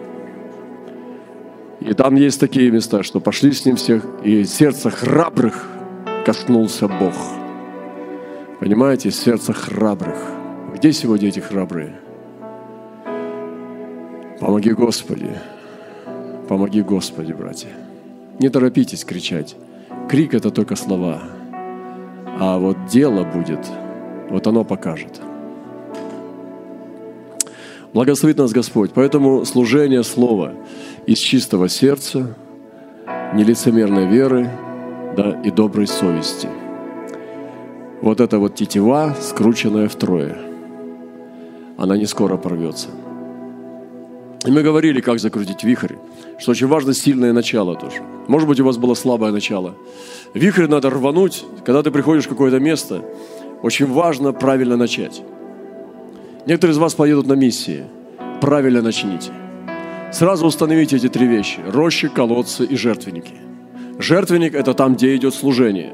И 1.81 1.95
там 1.95 2.15
есть 2.15 2.39
такие 2.39 2.71
места, 2.71 3.03
что 3.03 3.21
пошли 3.21 3.53
с 3.53 3.65
ним 3.65 3.77
всех, 3.77 4.05
и 4.23 4.45
сердце 4.45 4.91
храбрых 4.91 5.67
коснулся 6.27 6.89
Бог. 6.89 7.15
Понимаете, 8.61 9.11
сердце 9.11 9.55
храбрых. 9.55 10.19
Где 10.75 10.93
сегодня 10.93 11.29
эти 11.29 11.41
храбрые? 11.41 11.99
Помоги, 14.39 14.73
Господи. 14.73 15.31
Помоги, 16.49 16.83
Господи, 16.83 17.33
братья. 17.33 17.71
Не 18.39 18.51
торопитесь 18.51 19.05
кричать. 19.05 19.57
Крик– 20.09 20.35
это 20.35 20.51
только 20.51 20.77
слова. 20.77 21.23
А 22.39 22.59
вот 22.59 22.77
дело 22.87 23.25
будет, 23.25 23.67
вот 24.29 24.47
оно 24.47 24.65
покажет. 24.65 25.21
Благословит 27.93 28.39
нас 28.39 28.53
Господь. 28.53 28.93
Поэтому 28.95 29.45
служение 29.45 30.05
Слова 30.05 30.55
из 31.11 31.19
чистого 31.19 31.69
сердца, 31.69 32.37
нелицемерной 33.35 34.07
веры 34.07 34.49
да, 35.17 35.41
и 35.45 35.51
доброй 35.51 35.89
совести. 35.89 36.49
Вот 38.01 38.21
эта 38.21 38.39
вот 38.39 38.55
тетива, 38.55 39.17
скрученная 39.21 39.89
втрое, 39.89 40.39
она 41.77 41.97
не 41.97 42.07
скоро 42.07 42.37
порвется– 42.37 42.89
и 44.47 44.51
мы 44.51 44.63
говорили, 44.63 45.03
как 45.03 45.19
закрутить 45.19 45.65
вихрь, 45.65 45.97
что 46.39 46.53
очень 46.53 46.67
важно 46.67 46.95
сильное 46.95 47.35
начало 47.35 47.77
тоже. 47.77 47.97
Может 48.27 48.49
быть, 48.49 48.59
у 48.61 48.65
вас 48.65 48.79
было 48.79 48.95
слабое 48.95 49.33
начало. 49.33 49.75
Вихрь 50.33 50.67
надо 50.67 50.89
рвануть, 50.89 51.45
когда 51.67 51.83
ты 51.83 51.91
приходишь 51.91 52.25
в 52.25 52.31
какое-то 52.31 52.59
место. 52.59 53.03
Очень 53.63 53.87
важно 53.87 54.33
правильно 54.33 54.79
начать. 54.79 55.23
Некоторые 56.47 56.73
из 56.73 56.79
вас 56.79 56.95
поедут 56.95 57.27
на 57.27 57.35
миссии. 57.35 57.85
Правильно 58.41 58.81
начните. 58.81 59.31
Сразу 60.13 60.47
установите 60.47 60.97
эти 60.97 61.09
три 61.09 61.27
вещи. 61.27 61.61
Рощи, 61.67 62.09
колодцы 62.09 62.65
и 62.65 62.77
жертвенники. 62.77 63.35
Жертвенник– 63.99 64.55
это 64.55 64.75
там, 64.75 64.95
где 64.95 65.15
идет 65.15 65.35
служение. 65.35 65.93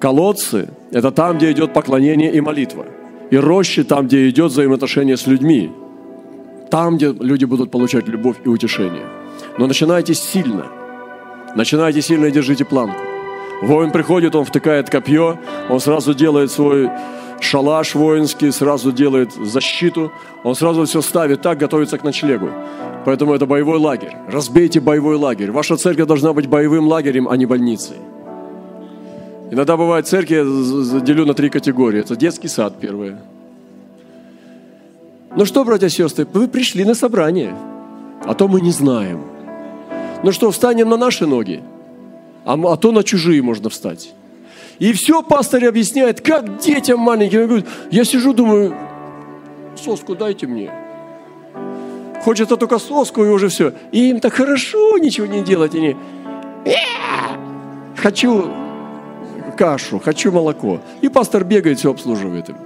Колодцы– 0.00 0.68
это 0.90 1.10
там, 1.10 1.38
где 1.38 1.52
идет 1.52 1.72
поклонение 1.72 2.32
и 2.32 2.40
молитва. 2.40 2.86
И 3.30 3.36
рощи– 3.36 3.82
там, 3.84 4.06
где 4.06 4.28
идет 4.28 4.50
взаимоотношение 4.50 5.16
с 5.16 5.26
людьми. 5.26 5.70
Там, 6.70 6.96
где 6.96 7.12
люди 7.12 7.44
будут 7.44 7.70
получать 7.70 8.08
любовь 8.08 8.36
и 8.44 8.48
утешение. 8.48 9.06
Но 9.58 9.66
начинайте 9.66 10.14
сильно. 10.14 10.66
Начинайте 11.54 12.02
сильно 12.02 12.26
и 12.26 12.30
держите 12.30 12.64
планку. 12.64 13.00
Воин 13.62 13.90
приходит, 13.90 14.34
он 14.34 14.44
втыкает 14.44 14.88
копье, 14.90 15.38
он 15.68 15.80
сразу 15.80 16.14
делает 16.14 16.50
свой 16.50 16.88
шалаш 17.40 17.94
воинский, 17.94 18.50
сразу 18.50 18.92
делает 18.92 19.32
защиту, 19.32 20.12
он 20.44 20.54
сразу 20.54 20.84
все 20.84 21.02
ставит 21.02 21.42
так, 21.42 21.58
готовится 21.58 21.98
к 21.98 22.04
ночлегу. 22.04 22.50
Поэтому 23.04 23.34
это 23.34 23.46
боевой 23.46 23.78
лагерь. 23.78 24.16
Разбейте 24.28 24.80
боевой 24.80 25.16
лагерь. 25.16 25.50
Ваша 25.50 25.76
церковь 25.76 26.06
должна 26.06 26.32
быть 26.32 26.46
боевым 26.46 26.86
лагерем, 26.88 27.28
а 27.28 27.36
не 27.36 27.46
больницей. 27.46 27.96
Иногда 29.50 29.76
бывает 29.76 30.06
церкви, 30.06 30.34
я 30.34 31.00
делю 31.00 31.24
на 31.24 31.34
три 31.34 31.48
категории. 31.48 32.00
Это 32.00 32.16
детский 32.16 32.48
сад 32.48 32.74
первое. 32.80 33.18
Ну 35.36 35.44
что, 35.44 35.64
братья 35.64 35.86
и 35.86 35.90
сестры, 35.90 36.26
вы 36.32 36.48
пришли 36.48 36.84
на 36.84 36.94
собрание, 36.94 37.54
а 38.24 38.34
то 38.34 38.48
мы 38.48 38.60
не 38.60 38.72
знаем. 38.72 39.22
Ну 40.22 40.32
что, 40.32 40.50
встанем 40.50 40.88
на 40.88 40.96
наши 40.96 41.26
ноги, 41.26 41.62
а, 42.44 42.54
а 42.54 42.76
то 42.76 42.92
на 42.92 43.04
чужие 43.04 43.40
можно 43.42 43.70
встать. 43.70 44.14
И 44.78 44.92
все 44.92 45.22
пастор 45.22 45.64
объясняет, 45.64 46.20
как 46.20 46.58
детям 46.58 47.00
маленьким. 47.00 47.56
Я, 47.56 47.62
я 47.90 48.04
сижу, 48.04 48.32
думаю, 48.32 48.74
соску 49.76 50.14
дайте 50.14 50.46
мне. 50.46 50.70
Хочется 52.22 52.56
только 52.56 52.78
соску 52.78 53.24
и 53.24 53.28
уже 53.28 53.48
все. 53.48 53.72
И 53.92 54.10
им 54.10 54.20
так 54.20 54.34
хорошо 54.34 54.98
ничего 54.98 55.26
не 55.26 55.42
делать. 55.42 55.74
Они, 55.74 55.96
хочу 57.96 58.50
кашу, 59.56 59.98
хочу 59.98 60.30
молоко. 60.30 60.80
И 61.00 61.08
пастор 61.08 61.44
бегает, 61.44 61.78
все 61.78 61.90
обслуживает 61.90 62.48
им. 62.48 62.56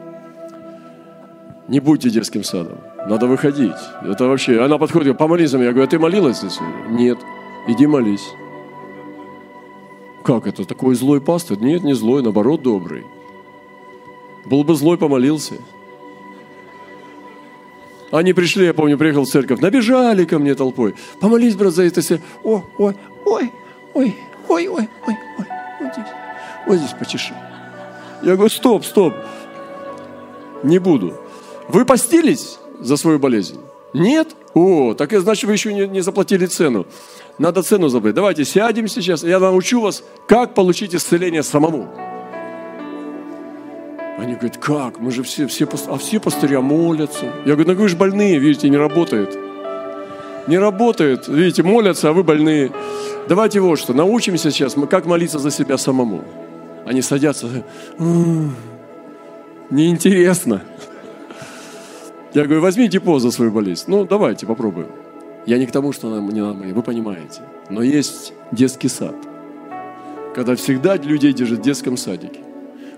Не 1.68 1.80
будьте 1.80 2.10
детским 2.10 2.44
садом. 2.44 2.78
Надо 3.08 3.26
выходить. 3.26 3.72
Это 4.04 4.26
вообще... 4.26 4.62
Она 4.62 4.78
подходит, 4.78 5.16
помолись 5.16 5.50
за 5.50 5.58
меня. 5.58 5.68
Я 5.68 5.72
говорю, 5.72 5.86
а 5.86 5.90
ты 5.90 5.98
молилась? 5.98 6.44
Нет. 6.90 7.18
Иди 7.68 7.86
молись. 7.86 8.34
Как 10.24 10.46
это? 10.46 10.64
Такой 10.64 10.94
злой 10.94 11.20
пастор? 11.20 11.58
Нет, 11.58 11.82
не 11.82 11.94
злой, 11.94 12.22
наоборот, 12.22 12.62
добрый. 12.62 13.04
Был 14.44 14.64
бы 14.64 14.74
злой, 14.74 14.98
помолился. 14.98 15.54
Они 18.10 18.34
пришли, 18.34 18.66
я 18.66 18.74
помню, 18.74 18.98
приехал 18.98 19.24
в 19.24 19.28
церковь, 19.28 19.60
набежали 19.60 20.24
ко 20.26 20.38
мне 20.38 20.54
толпой. 20.54 20.94
Помолись, 21.18 21.56
брат, 21.56 21.72
за 21.72 21.84
это 21.84 22.02
все. 22.02 22.20
О, 22.44 22.62
ой, 22.76 22.94
ой, 23.24 23.50
ой, 23.94 24.14
ой, 24.48 24.68
ой, 24.68 24.88
ой, 25.06 25.16
ой, 25.38 25.46
вот 25.80 25.92
здесь, 25.94 26.06
вот 26.66 26.76
здесь 26.76 26.92
почеши. 26.92 27.34
Я 28.22 28.34
говорю, 28.34 28.50
стоп, 28.50 28.84
стоп, 28.84 29.14
не 30.62 30.78
буду. 30.78 31.14
Вы 31.68 31.86
постились 31.86 32.58
за 32.78 32.98
свою 32.98 33.18
болезнь? 33.18 33.58
Нет? 33.94 34.36
О, 34.54 34.92
так 34.92 35.10
значит, 35.12 35.44
вы 35.44 35.54
еще 35.54 35.72
не, 35.72 35.88
не 35.88 36.02
заплатили 36.02 36.44
цену. 36.44 36.86
Надо 37.38 37.62
цену 37.62 37.88
забыть. 37.88 38.14
Давайте 38.14 38.44
сядем 38.44 38.88
сейчас, 38.88 39.24
я 39.24 39.38
научу 39.38 39.80
вас, 39.80 40.04
как 40.28 40.54
получить 40.54 40.94
исцеление 40.94 41.42
самому. 41.42 41.88
Они 44.18 44.34
говорят, 44.34 44.58
как? 44.58 45.00
Мы 45.00 45.10
же 45.10 45.22
все, 45.22 45.46
все, 45.46 45.66
а 45.88 45.96
все 45.96 46.20
пастыря 46.20 46.60
молятся. 46.60 47.24
Я 47.44 47.54
говорю, 47.54 47.72
ну 47.72 47.82
вы 47.82 47.88
же 47.88 47.96
больные, 47.96 48.38
видите, 48.38 48.68
не 48.68 48.76
работает. 48.76 49.36
Не 50.46 50.58
работает, 50.58 51.28
видите, 51.28 51.62
молятся, 51.62 52.10
а 52.10 52.12
вы 52.12 52.22
больные. 52.22 52.70
Давайте 53.28 53.60
вот 53.60 53.78
что, 53.78 53.94
научимся 53.94 54.50
сейчас, 54.50 54.76
как 54.90 55.06
молиться 55.06 55.38
за 55.38 55.50
себя 55.50 55.78
самому. 55.78 56.24
Они 56.84 57.00
садятся, 57.00 57.48
неинтересно. 59.70 60.62
Я 62.34 62.44
говорю, 62.44 62.60
возьмите 62.60 63.00
позу 63.00 63.30
за 63.30 63.34
свою 63.34 63.50
болезнь. 63.50 63.84
Ну, 63.88 64.04
давайте, 64.04 64.46
попробуем. 64.46 64.88
Я 65.46 65.58
не 65.58 65.66
к 65.66 65.72
тому, 65.72 65.92
что 65.92 66.08
нам 66.08 66.28
не 66.28 66.40
молиться, 66.40 66.74
вы 66.74 66.82
понимаете. 66.82 67.40
Но 67.70 67.82
есть 67.82 68.32
детский 68.52 68.88
сад, 68.88 69.14
когда 70.34 70.54
всегда 70.54 70.96
людей 70.96 71.32
держат 71.32 71.58
в 71.58 71.62
детском 71.62 71.96
садике. 71.96 72.40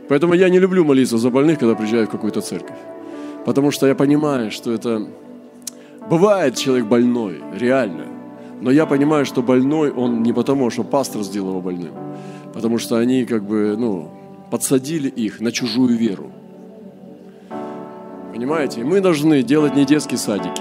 Поэтому 0.09 0.35
я 0.35 0.49
не 0.51 0.59
люблю 0.59 0.85
молиться 0.85 1.19
за 1.19 1.31
больных, 1.31 1.59
когда 1.59 1.75
приезжаю 1.75 2.07
в 2.07 2.11
какую-то 2.11 2.41
церковь. 2.41 2.77
Потому 3.47 3.71
что 3.71 3.87
я 3.87 3.95
понимаю, 3.95 4.51
что 4.51 4.73
это... 4.73 5.07
Бывает 6.11 6.57
человек 6.57 6.87
больной, 6.87 7.41
реально. 7.55 8.07
Но 8.61 8.71
я 8.71 8.85
понимаю, 8.85 9.25
что 9.25 9.43
больной 9.43 9.91
он 9.91 10.23
не 10.23 10.35
потому, 10.35 10.69
что 10.71 10.85
пастор 10.85 11.23
сделал 11.23 11.51
его 11.51 11.61
больным. 11.63 11.93
Потому 12.53 12.79
что 12.79 12.97
они 12.97 13.25
как 13.25 13.43
бы, 13.43 13.75
ну, 13.79 14.11
подсадили 14.51 15.09
их 15.09 15.41
на 15.41 15.51
чужую 15.51 15.97
веру. 15.97 16.31
Понимаете? 18.35 18.85
мы 18.85 19.01
должны 19.01 19.43
делать 19.43 19.77
не 19.77 19.85
детские 19.85 20.19
садики, 20.19 20.61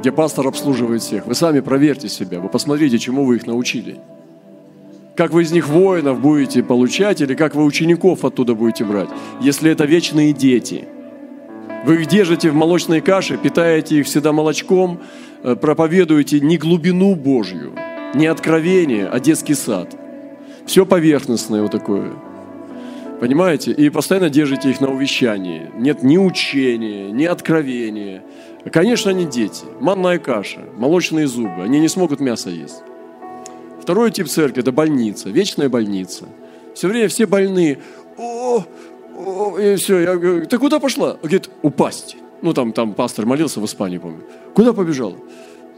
где 0.00 0.12
пастор 0.12 0.46
обслуживает 0.46 1.02
всех. 1.02 1.26
Вы 1.26 1.34
сами 1.34 1.60
проверьте 1.60 2.08
себя, 2.08 2.40
вы 2.40 2.48
посмотрите, 2.48 2.98
чему 2.98 3.24
вы 3.24 3.36
их 3.36 3.46
научили. 3.46 3.98
Как 5.16 5.32
вы 5.32 5.42
из 5.42 5.52
них 5.52 5.68
воинов 5.68 6.20
будете 6.20 6.62
получать 6.62 7.22
или 7.22 7.34
как 7.34 7.54
вы 7.54 7.64
учеников 7.64 8.24
оттуда 8.24 8.54
будете 8.54 8.84
брать, 8.84 9.08
если 9.40 9.70
это 9.70 9.84
вечные 9.86 10.32
дети. 10.32 10.84
Вы 11.86 12.02
их 12.02 12.06
держите 12.06 12.50
в 12.50 12.54
молочной 12.54 13.00
каше, 13.00 13.38
питаете 13.38 14.00
их 14.00 14.06
всегда 14.06 14.32
молочком, 14.32 15.00
э, 15.42 15.54
проповедуете 15.54 16.40
не 16.40 16.58
глубину 16.58 17.14
Божью, 17.14 17.72
не 18.14 18.26
откровение, 18.26 19.06
а 19.06 19.20
детский 19.20 19.54
сад. 19.54 19.96
Все 20.66 20.84
поверхностное 20.84 21.62
вот 21.62 21.70
такое. 21.70 22.12
Понимаете? 23.20 23.72
И 23.72 23.88
постоянно 23.88 24.28
держите 24.28 24.70
их 24.70 24.80
на 24.80 24.88
увещании. 24.88 25.70
Нет 25.78 26.02
ни 26.02 26.18
учения, 26.18 27.10
ни 27.10 27.24
откровения. 27.24 28.22
Конечно, 28.72 29.10
они 29.10 29.24
дети. 29.24 29.64
Манная 29.80 30.18
каша, 30.18 30.64
молочные 30.76 31.26
зубы. 31.26 31.62
Они 31.62 31.80
не 31.80 31.88
смогут 31.88 32.20
мясо 32.20 32.50
есть. 32.50 32.82
Второй 33.80 34.10
тип 34.10 34.26
церкви– 34.26 34.60
это 34.62 34.72
больница, 34.72 35.30
вечная 35.30 35.68
больница. 35.68 36.24
Все 36.74 36.88
время 36.88 37.08
все 37.08 37.26
больные. 37.26 37.78
О, 38.18 38.64
о, 39.16 39.58
и 39.58 39.76
все. 39.76 40.00
Я 40.00 40.16
говорю, 40.16 40.46
ты 40.46 40.58
куда 40.58 40.80
пошла? 40.80 41.12
Он 41.12 41.18
говорит, 41.20 41.48
упасть. 41.62 42.16
Ну, 42.42 42.52
там, 42.52 42.72
там 42.72 42.94
пастор 42.94 43.26
молился 43.26 43.60
в 43.60 43.64
Испании, 43.64 43.98
помню. 43.98 44.24
Куда 44.54 44.72
побежал? 44.72 45.16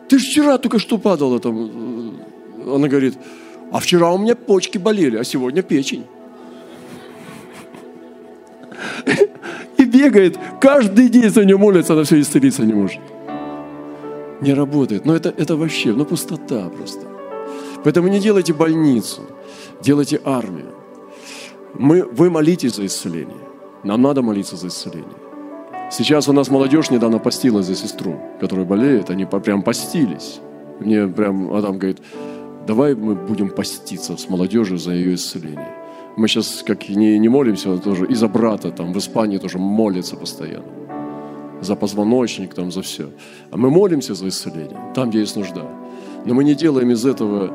Ты 0.09 0.18
же 0.18 0.27
вчера 0.27 0.59
только 0.59 0.79
что 0.79 0.98
падала 0.98 1.38
там. 1.38 2.18
Она 2.66 2.88
говорит, 2.88 3.18
а 3.70 3.81
вчера 3.81 4.11
у 4.12 4.18
меня 4.18 4.35
почки 4.35 4.79
болели, 4.79 5.18
а 5.18 5.24
сегодня 5.24 5.62
печень. 5.62 6.07
Бегает, 9.99 10.39
каждый 10.61 11.09
день 11.09 11.29
за 11.29 11.45
нее 11.45 11.57
молится, 11.57 11.95
она 11.95 12.05
все 12.05 12.21
исцелиться 12.21 12.63
не 12.65 12.73
может. 12.73 13.01
Не 14.41 14.55
работает. 14.55 15.05
Но 15.05 15.17
это, 15.17 15.35
это 15.37 15.57
вообще, 15.57 15.93
ну 15.93 16.05
пустота 16.05 16.69
просто. 16.69 17.07
Поэтому 17.83 18.09
не 18.09 18.21
делайте 18.21 18.53
больницу, 18.53 19.23
делайте 19.83 20.21
армию. 20.25 20.73
Мы, 21.75 22.05
вы 22.05 22.31
молитесь 22.31 22.77
за 22.77 22.87
исцеление. 22.87 23.43
Нам 23.83 24.03
надо 24.03 24.23
молиться 24.23 24.57
за 24.57 24.69
исцеление. 24.69 25.19
Сейчас 25.91 26.29
у 26.29 26.33
нас 26.33 26.49
молодежь 26.49 26.91
недавно 26.91 27.19
постила 27.19 27.63
за 27.63 27.75
сестру, 27.75 28.21
которая 28.41 28.67
болеет. 28.67 29.11
Они 29.11 29.27
прям 29.27 29.63
постились. 29.63 30.39
Мне 30.79 31.09
прям 31.09 31.53
Адам 31.53 31.77
говорит, 31.77 31.99
давай 32.69 32.95
мы 32.95 33.17
будем 33.17 33.51
поститься 33.51 34.17
с 34.17 34.29
молодежью 34.29 34.79
за 34.79 34.93
ее 34.93 35.15
исцеление. 35.15 35.75
Мы 36.19 36.27
сейчас 36.27 36.65
как 36.67 36.89
не, 36.89 37.17
не 37.17 37.29
молимся, 37.29 37.79
тоже 37.79 38.05
и 38.07 38.15
за 38.17 38.27
брата 38.27 38.73
там 38.73 38.93
в 38.93 38.99
Испании 38.99 39.39
тоже 39.39 39.59
молятся 39.59 40.17
постоянно. 40.17 40.67
За 41.61 41.77
позвоночник, 41.77 42.55
там, 42.55 42.73
за 42.73 42.83
все. 42.83 43.11
А 43.53 43.57
мы 43.57 43.71
молимся 43.71 44.15
за 44.15 44.27
исцеление, 44.27 44.77
там, 44.97 45.11
где 45.11 45.21
есть 45.21 45.37
нужда. 45.37 45.65
Но 46.25 46.35
мы 46.35 46.43
не 46.43 46.57
делаем 46.57 46.91
из 46.91 47.07
этого, 47.07 47.53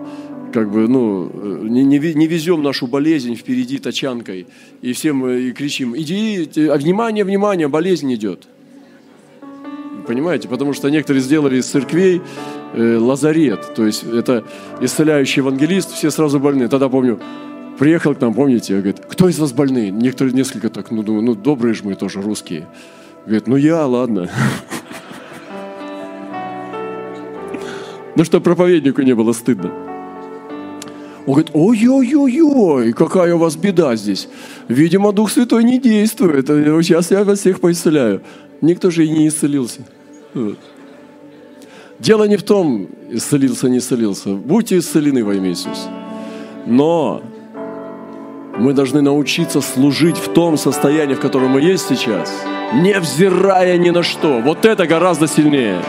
как 0.54 0.71
бы, 0.71 0.88
ну, 0.88 1.30
не, 1.63 1.84
не, 1.84 1.99
не 2.13 2.28
везем 2.28 2.63
нашу 2.63 2.88
болезнь 2.88 3.36
впереди 3.36 3.80
тачанкой 3.80 4.47
и 4.82 4.93
всем 4.93 5.28
и 5.28 5.52
кричим, 5.52 5.93
иди, 5.97 6.49
а 6.69 6.78
внимание, 6.78 7.26
внимание, 7.26 7.67
болезнь 7.67 8.13
идет. 8.13 8.47
Понимаете? 10.08 10.47
Потому 10.47 10.71
что 10.71 10.88
некоторые 10.88 11.21
сделали 11.21 11.58
из 11.58 11.65
церквей 11.65 12.21
э, 12.73 12.97
лазарет, 12.97 13.73
то 13.76 13.86
есть 13.86 14.06
это 14.06 14.45
исцеляющий 14.80 15.41
евангелист, 15.41 15.91
все 15.91 16.10
сразу 16.12 16.39
больны. 16.39 16.69
Тогда 16.69 16.88
помню, 16.88 17.19
приехал 17.77 18.15
к 18.15 18.21
нам, 18.21 18.33
помните, 18.33 18.73
говорит, 18.75 19.01
кто 19.07 19.29
из 19.29 19.39
вас 19.39 19.51
больные? 19.53 19.91
Некоторые, 19.91 20.33
несколько 20.33 20.69
так, 20.69 20.91
ну, 20.91 21.03
думаю, 21.03 21.23
ну, 21.23 21.36
добрые 21.36 21.73
же 21.73 21.83
мы 21.83 21.95
тоже, 21.95 22.21
русские. 22.21 22.67
Говорит, 23.25 23.47
ну 23.47 23.55
я, 23.55 23.86
ладно. 23.86 24.29
Ну, 28.15 28.23
что 28.23 28.39
проповеднику 28.41 29.01
не 29.01 29.15
было 29.15 29.33
стыдно. 29.33 29.71
Он 31.25 31.33
говорит, 31.33 31.51
ой-ой-ой-ой, 31.53 32.93
какая 32.93 33.33
у 33.33 33.38
вас 33.38 33.55
беда 33.55 33.95
здесь. 33.95 34.27
Видимо, 34.67 35.13
Дух 35.13 35.31
Святой 35.31 35.63
не 35.63 35.79
действует. 35.79 36.47
Сейчас 36.47 37.12
я 37.12 37.23
вас 37.23 37.39
всех 37.39 37.59
поисцеляю. 37.59 38.21
Никто 38.62 38.91
же 38.91 39.05
и 39.05 39.09
не 39.09 39.27
исцелился. 39.29 39.81
Дело 41.97 42.25
не 42.25 42.36
в 42.36 42.43
том, 42.43 42.89
исцелился, 43.09 43.69
не 43.69 43.77
исцелился. 43.77 44.36
Будьте 44.36 44.77
исцелены 44.77 45.23
во 45.23 45.33
имя 45.33 45.49
Иисуса. 45.49 45.89
Но 46.65 47.23
мы 48.57 48.73
должны 48.73 49.01
научиться 49.01 49.61
служить 49.61 50.17
в 50.17 50.31
том 50.33 50.57
состоянии, 50.57 51.15
в 51.15 51.19
котором 51.19 51.51
мы 51.51 51.61
есть 51.61 51.87
сейчас, 51.87 52.31
невзирая 52.73 53.77
ни 53.77 53.89
на 53.89 54.03
что. 54.03 54.39
Вот 54.41 54.65
это 54.65 54.85
гораздо 54.85 55.27
сильнее. 55.27 55.81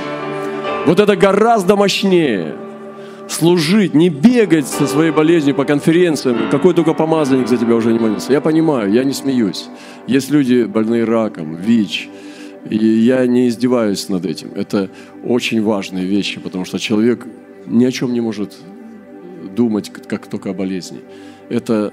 Вот 0.87 1.01
это 1.01 1.17
гораздо 1.17 1.77
мощнее. 1.77 2.55
Служить, 3.29 3.95
не 3.95 4.11
бегать 4.11 4.67
со 4.67 4.87
своей 4.87 5.11
болезнью 5.11 5.55
по 5.55 5.65
конференциям. 5.65 6.51
Какой 6.51 6.75
только 6.75 6.93
помазанник 6.93 7.49
за 7.49 7.57
тебя 7.57 7.75
уже 7.75 7.93
не 7.93 7.99
молился. 7.99 8.33
Я 8.33 8.41
понимаю, 8.41 8.93
я 8.93 9.05
не 9.05 9.15
смеюсь. 9.15 9.67
Есть 10.07 10.31
люди 10.31 10.65
больные 10.65 11.05
раком, 11.05 11.57
ВИЧ. 11.57 12.09
И 12.69 12.77
я 12.77 13.27
не 13.27 13.49
издеваюсь 13.49 14.09
над 14.09 14.27
этим. 14.27 14.51
Это 14.55 14.91
очень 15.23 15.63
важные 15.63 16.05
вещи, 16.05 16.41
потому 16.41 16.65
что 16.65 16.79
человек 16.79 17.27
ни 17.67 17.85
о 17.85 17.93
чем 17.93 18.13
не 18.13 18.21
может 18.21 18.55
думать, 19.57 19.91
как 19.91 20.27
только 20.27 20.51
о 20.51 20.55
болезни. 20.55 21.01
Это 21.49 21.93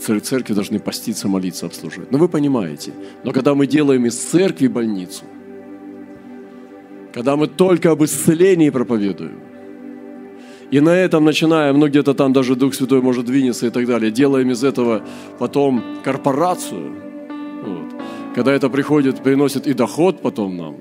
церкви 0.00 0.54
должны 0.54 0.78
поститься, 0.78 1.28
молиться, 1.28 1.66
обслуживать. 1.66 2.10
Но 2.10 2.18
вы 2.18 2.28
понимаете, 2.28 2.92
но 3.24 3.32
когда 3.32 3.54
мы 3.54 3.66
делаем 3.66 4.06
из 4.06 4.16
церкви 4.16 4.68
больницу, 4.68 5.24
когда 7.12 7.36
мы 7.36 7.46
только 7.46 7.90
об 7.90 8.02
исцелении 8.02 8.70
проповедуем, 8.70 9.40
и 10.70 10.80
на 10.80 10.90
этом 10.90 11.24
начинаем, 11.24 11.78
ну 11.78 11.88
где-то 11.88 12.14
там 12.14 12.32
даже 12.32 12.54
Дух 12.54 12.74
Святой 12.74 13.02
может 13.02 13.26
двинется 13.26 13.66
и 13.66 13.70
так 13.70 13.86
далее, 13.86 14.10
делаем 14.10 14.50
из 14.50 14.62
этого 14.64 15.02
потом 15.38 15.82
корпорацию, 16.04 16.94
вот, 17.64 17.94
когда 18.34 18.52
это 18.52 18.70
приходит, 18.70 19.22
приносит 19.22 19.66
и 19.66 19.74
доход 19.74 20.22
потом 20.22 20.56
нам. 20.56 20.76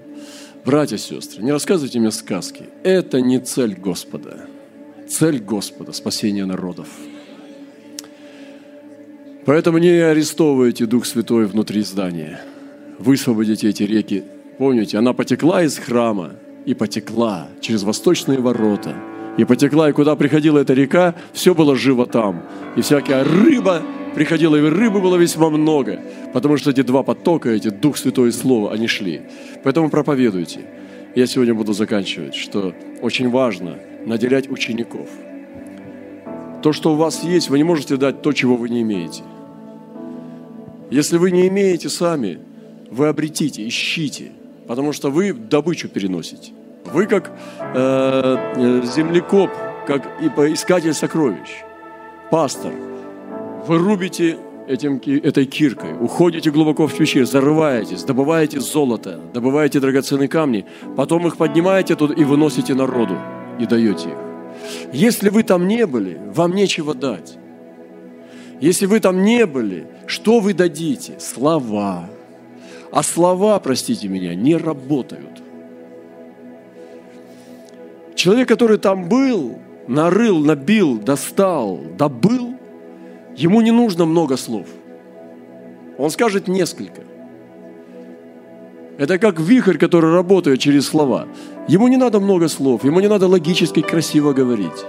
Братья 0.65 0.97
и 0.97 0.99
сестры, 0.99 1.43
не 1.43 1.51
рассказывайте 1.51 1.99
мне 1.99 2.12
сказки. 2.12 2.65
Это 2.84 3.21
не 3.21 3.39
цель 3.39 3.73
Господа. 3.73 4.45
Цель 5.08 5.39
Господа– 5.39 5.91
спасение 5.93 6.45
народов– 6.45 6.88
Поэтому 9.50 9.80
не 9.80 9.90
арестовывайте 9.90 10.86
Дух 10.86 11.08
Святой 11.08 11.48
внутри 11.48 11.82
здания. 11.82 12.40
Высвободите 13.00 13.68
эти 13.68 13.82
реки. 13.82 14.24
Помните, 14.60 15.00
она 15.00 15.14
потекла 15.14 15.64
из 15.64 15.76
храма 15.80 16.34
и 16.68 16.76
потекла 16.76 17.48
через 17.60 17.82
восточные 17.82 18.38
ворота. 18.38 18.94
И 19.40 19.46
потекла, 19.46 19.90
и 19.90 19.92
куда 19.92 20.16
приходила 20.16 20.60
эта 20.60 20.76
река, 20.76 21.16
все 21.34 21.56
было 21.56 21.76
живо 21.76 22.06
там. 22.06 22.44
И 22.76 22.82
всякая 22.82 23.24
рыба 23.24 23.82
приходила, 24.14 24.56
и 24.56 24.62
рыбы 24.70 25.02
было 25.02 25.16
весьма 25.16 25.50
много, 25.50 26.00
потому 26.32 26.58
что 26.58 26.70
эти 26.70 26.84
два 26.84 27.02
потока, 27.02 27.50
эти 27.50 27.70
Дух 27.70 27.98
Святой 27.98 28.30
и 28.30 28.32
Слово, 28.32 28.72
они 28.72 28.86
шли. 28.86 29.24
Поэтому 29.64 29.90
проповедуйте. 29.90 30.60
Я 31.16 31.26
сегодня 31.26 31.56
буду 31.56 31.74
заканчивать, 31.74 32.36
что 32.36 32.76
очень 33.02 33.32
важно 33.32 33.80
наделять 34.06 34.48
учеников. 34.48 35.10
То, 36.62 36.72
что 36.72 36.94
у 36.94 36.98
вас 36.98 37.24
есть, 37.24 37.50
вы 37.50 37.58
не 37.58 37.64
можете 37.64 37.98
дать 37.98 38.22
то, 38.22 38.32
чего 38.32 38.56
вы 38.56 38.70
не 38.70 38.84
имеете– 38.84 39.24
если 40.89 41.17
вы 41.17 41.32
не 41.32 41.47
имеете 41.47 41.89
сами, 41.89 42.39
вы 42.89 43.08
обретите, 43.08 43.67
ищите, 43.67 44.32
потому 44.67 44.93
что 44.93 45.10
вы 45.10 45.34
добычу 45.34 45.89
переносите. 45.89 46.52
Вы 46.86 47.06
как 47.06 47.32
э, 47.60 48.38
э 48.56 48.82
землекоп, 48.84 49.52
как 49.86 50.06
искатель 50.21 50.93
сокровищ, 50.93 51.49
пастор. 52.32 52.73
Вы 53.67 53.78
рубите 53.78 54.38
этим, 54.67 55.02
этой 55.23 55.45
киркой, 55.45 55.93
уходите 55.99 56.52
глубоко 56.52 56.88
в 56.88 56.95
пещеру, 56.95 57.25
зарываетесь, 57.25 58.04
добываете 58.04 58.60
золото, 58.60 59.19
добываете 59.34 59.80
драгоценные 59.80 60.30
камни, 60.30 60.65
потом 60.95 61.25
их 61.25 61.38
поднимаете 61.38 61.95
тут 61.95 62.17
и 62.17 62.23
выносите 62.23 62.75
народу 62.75 63.17
и 63.60 63.65
даете 63.65 64.10
их. 64.10 64.17
Если 64.93 65.30
вы 65.30 65.41
там 65.43 65.67
не 65.67 65.88
были, 65.88 66.21
вам 66.36 66.54
нечего 66.54 66.93
дать. 66.93 67.38
Если 68.60 68.86
вы 68.86 69.00
там 69.00 69.24
не 69.24 69.45
были, 69.45 69.88
что 70.06 70.39
вы 70.39 70.54
дадите? 70.54 71.19
Слова. 71.19 72.10
А 72.91 73.04
слова, 73.04 73.60
простите 73.60 74.08
меня, 74.08 74.36
не 74.36 74.58
работают. 74.58 75.41
Человек, 78.15 78.50
который 78.50 78.78
там 78.78 79.08
был, 79.08 79.60
нарыл, 79.88 80.39
набил, 80.39 81.00
достал, 81.00 81.80
добыл, 81.98 82.54
ему 83.38 83.62
не 83.62 83.72
нужно 83.72 84.06
много 84.06 84.36
слов. 84.36 84.67
Он 85.98 86.10
скажет 86.10 86.48
несколько. 86.48 87.04
Это 88.98 89.17
как 89.17 89.39
вихрь, 89.39 89.78
который 89.78 90.12
работает 90.12 90.60
через 90.60 90.86
слова. 90.86 91.28
Ему 91.69 91.88
не 91.88 91.95
надо 91.95 92.19
много 92.19 92.50
слов, 92.50 92.84
ему 92.84 93.00
не 93.00 93.08
надо 93.08 93.28
логически 93.28 93.82
красиво 93.82 94.34
говорить. 94.34 94.86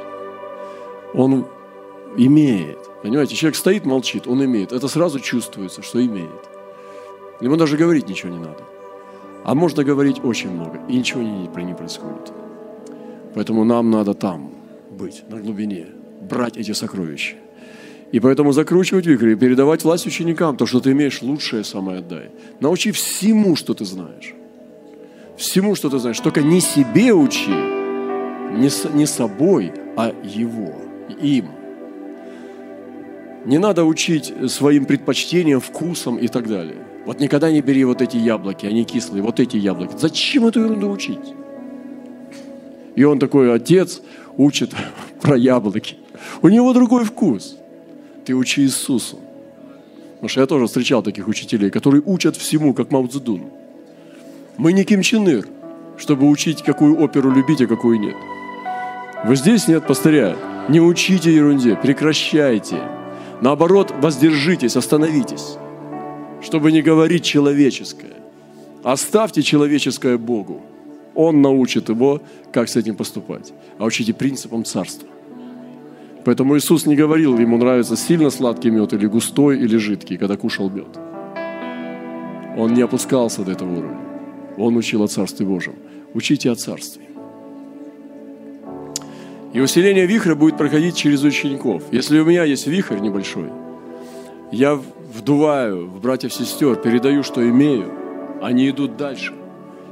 Он 1.15 1.47
имеет. 2.17 2.80
Понимаете, 3.03 3.35
человек 3.35 3.57
стоит, 3.57 3.87
молчит, 3.87 4.27
он 4.27 4.45
имеет. 4.45 4.73
Это 4.73 4.89
сразу 4.89 5.21
чувствуется, 5.21 5.83
что 5.83 6.05
имеет. 6.05 6.49
Ему 7.41 7.57
даже 7.57 7.77
говорить 7.77 8.09
ничего 8.09 8.33
не 8.33 8.39
надо. 8.39 8.63
А 9.45 9.55
можно 9.55 9.85
говорить 9.85 10.23
очень 10.23 10.51
много, 10.51 10.81
и 10.89 10.97
ничего 10.97 11.23
не, 11.23 11.49
не 11.65 11.75
происходит. 11.75 12.33
Поэтому 13.35 13.65
нам 13.65 13.91
надо 13.91 14.13
там 14.13 14.53
быть, 14.91 15.23
на 15.31 15.39
глубине, 15.39 15.87
брать 16.21 16.59
эти 16.59 16.73
сокровища. 16.73 17.37
И 18.13 18.21
поэтому 18.21 18.53
закручивать 18.53 19.07
вихрь 19.07 19.31
и 19.31 19.37
передавать 19.37 19.85
власть 19.85 20.07
ученикам, 20.07 20.57
то, 20.57 20.67
что 20.67 20.81
ты 20.81 20.93
имеешь, 20.93 21.23
лучшее 21.23 21.65
самое 21.65 22.01
отдай. 22.01 22.31
Научи 22.59 22.91
всему, 22.91 23.57
что 23.57 23.73
ты 23.73 23.85
знаешь. 23.85 24.35
Всему, 25.37 25.75
что 25.75 25.89
ты 25.89 25.99
знаешь. 25.99 26.21
Только 26.21 26.43
не 26.43 26.61
себе 26.61 27.15
учи, 27.15 27.51
не, 27.51 28.69
не 28.97 29.07
собой, 29.07 29.73
а 29.97 30.13
его, 30.23 30.75
им. 31.23 31.60
Не 33.45 33.59
надо 33.59 33.85
учить 33.85 34.33
своим 34.49 34.85
предпочтениям, 34.85 35.61
вкусам 35.61 36.17
и 36.17 36.29
так 36.29 36.47
далее. 36.47 36.77
Вот 37.07 37.21
никогда 37.21 37.51
не 37.51 37.63
бери 37.63 37.85
вот 37.85 38.03
эти 38.03 38.17
яблоки, 38.17 38.67
они 38.67 38.85
кислые, 38.85 39.23
вот 39.23 39.41
эти 39.41 39.57
яблоки. 39.57 39.95
Зачем 39.99 40.47
эту 40.47 40.61
ерунду 40.61 40.91
учить? 40.91 41.35
И 42.95 43.05
он 43.05 43.19
такой, 43.19 43.53
отец 43.55 44.03
учит 44.37 44.73
про 45.23 45.37
яблоки. 45.37 45.97
У 46.43 46.49
него 46.49 46.73
другой 46.73 47.05
вкус. 47.05 47.57
Ты 48.27 48.35
учи 48.35 48.63
Иисусу. 48.63 49.19
Потому 50.15 50.29
что 50.29 50.41
я 50.43 50.47
тоже 50.47 50.67
встречал 50.67 51.03
таких 51.03 51.29
учителей, 51.29 51.71
которые 51.71 52.03
учат 52.05 52.37
всему, 52.37 52.75
как 52.75 52.91
Мао 52.91 53.07
Цзэдун. 53.07 53.45
Мы 54.59 54.75
не 54.75 54.85
Ким 54.85 55.01
Чен 55.01 55.27
Ир, 55.27 55.47
чтобы 55.97 56.29
учить, 56.29 56.63
какую 56.63 57.01
оперу 57.01 57.31
любить, 57.31 57.63
а 57.63 57.67
какую 57.67 57.99
нет. 57.99 58.17
Вы 59.25 59.37
здесь 59.37 59.67
нет 59.67 59.87
пастыря. 59.87 60.37
Не 60.69 60.81
учите 60.81 61.35
ерунде, 61.35 61.75
прекращайте. 61.75 63.00
Наоборот, 63.41 63.95
воздержитесь, 64.01 64.77
остановитесь, 64.77 65.57
чтобы 66.43 66.73
не 66.73 66.83
говорить 66.83 67.25
человеческое. 67.25 68.17
Оставьте 68.83 69.43
человеческое 69.43 70.19
Богу. 70.19 70.61
Он 71.15 71.43
научит 71.43 71.89
его, 71.89 72.21
как 72.53 72.69
с 72.69 72.77
этим 72.77 72.97
поступать. 72.97 73.53
А 73.79 73.85
учите 73.85 74.13
принципам 74.13 74.65
царства. 74.65 75.09
Поэтому 76.25 76.57
Иисус 76.57 76.87
не 76.87 76.97
говорил, 76.97 77.39
ему 77.39 77.57
нравится 77.57 77.97
сильно 77.97 78.31
сладкий 78.31 78.71
мед 78.71 78.93
или 78.93 79.07
густой, 79.07 79.59
или 79.59 79.77
жидкий, 79.77 80.19
когда 80.19 80.37
кушал 80.37 80.71
мед. 80.71 80.99
Он 82.59 82.75
не 82.75 82.83
опускался 82.83 83.43
до 83.43 83.53
этого 83.53 83.73
уровня. 83.73 83.99
Он 84.59 84.77
учил 84.77 85.03
о 85.03 85.09
Царстве 85.09 85.47
Божьем. 85.47 85.77
Учите 86.13 86.51
о 86.51 86.55
Царстве. 86.55 87.10
И 89.53 89.61
усиление 89.61 90.07
вихря 90.07 90.35
будет 90.35 90.57
проходить 90.57 90.97
через 90.97 91.23
учеников. 91.25 91.83
Если 91.91 92.19
у 92.21 92.25
меня 92.25 92.45
есть 92.45 92.67
вихрь 92.67 93.01
небольшой, 93.01 93.51
я 94.53 94.75
вдуваю 94.75 95.89
в 95.89 96.01
братьев-сестер, 96.01 96.77
передаю, 96.77 97.25
что 97.25 97.47
имею, 97.49 97.91
они 98.43 98.71
идут 98.71 98.97
дальше. 98.97 99.35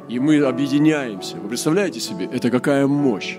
И 0.08 0.20
мы 0.20 0.38
объединяемся. 0.38 1.36
Вы 1.36 1.48
представляете 1.48 2.00
себе, 2.00 2.28
это 2.32 2.50
какая 2.50 2.86
мощь. 2.86 3.36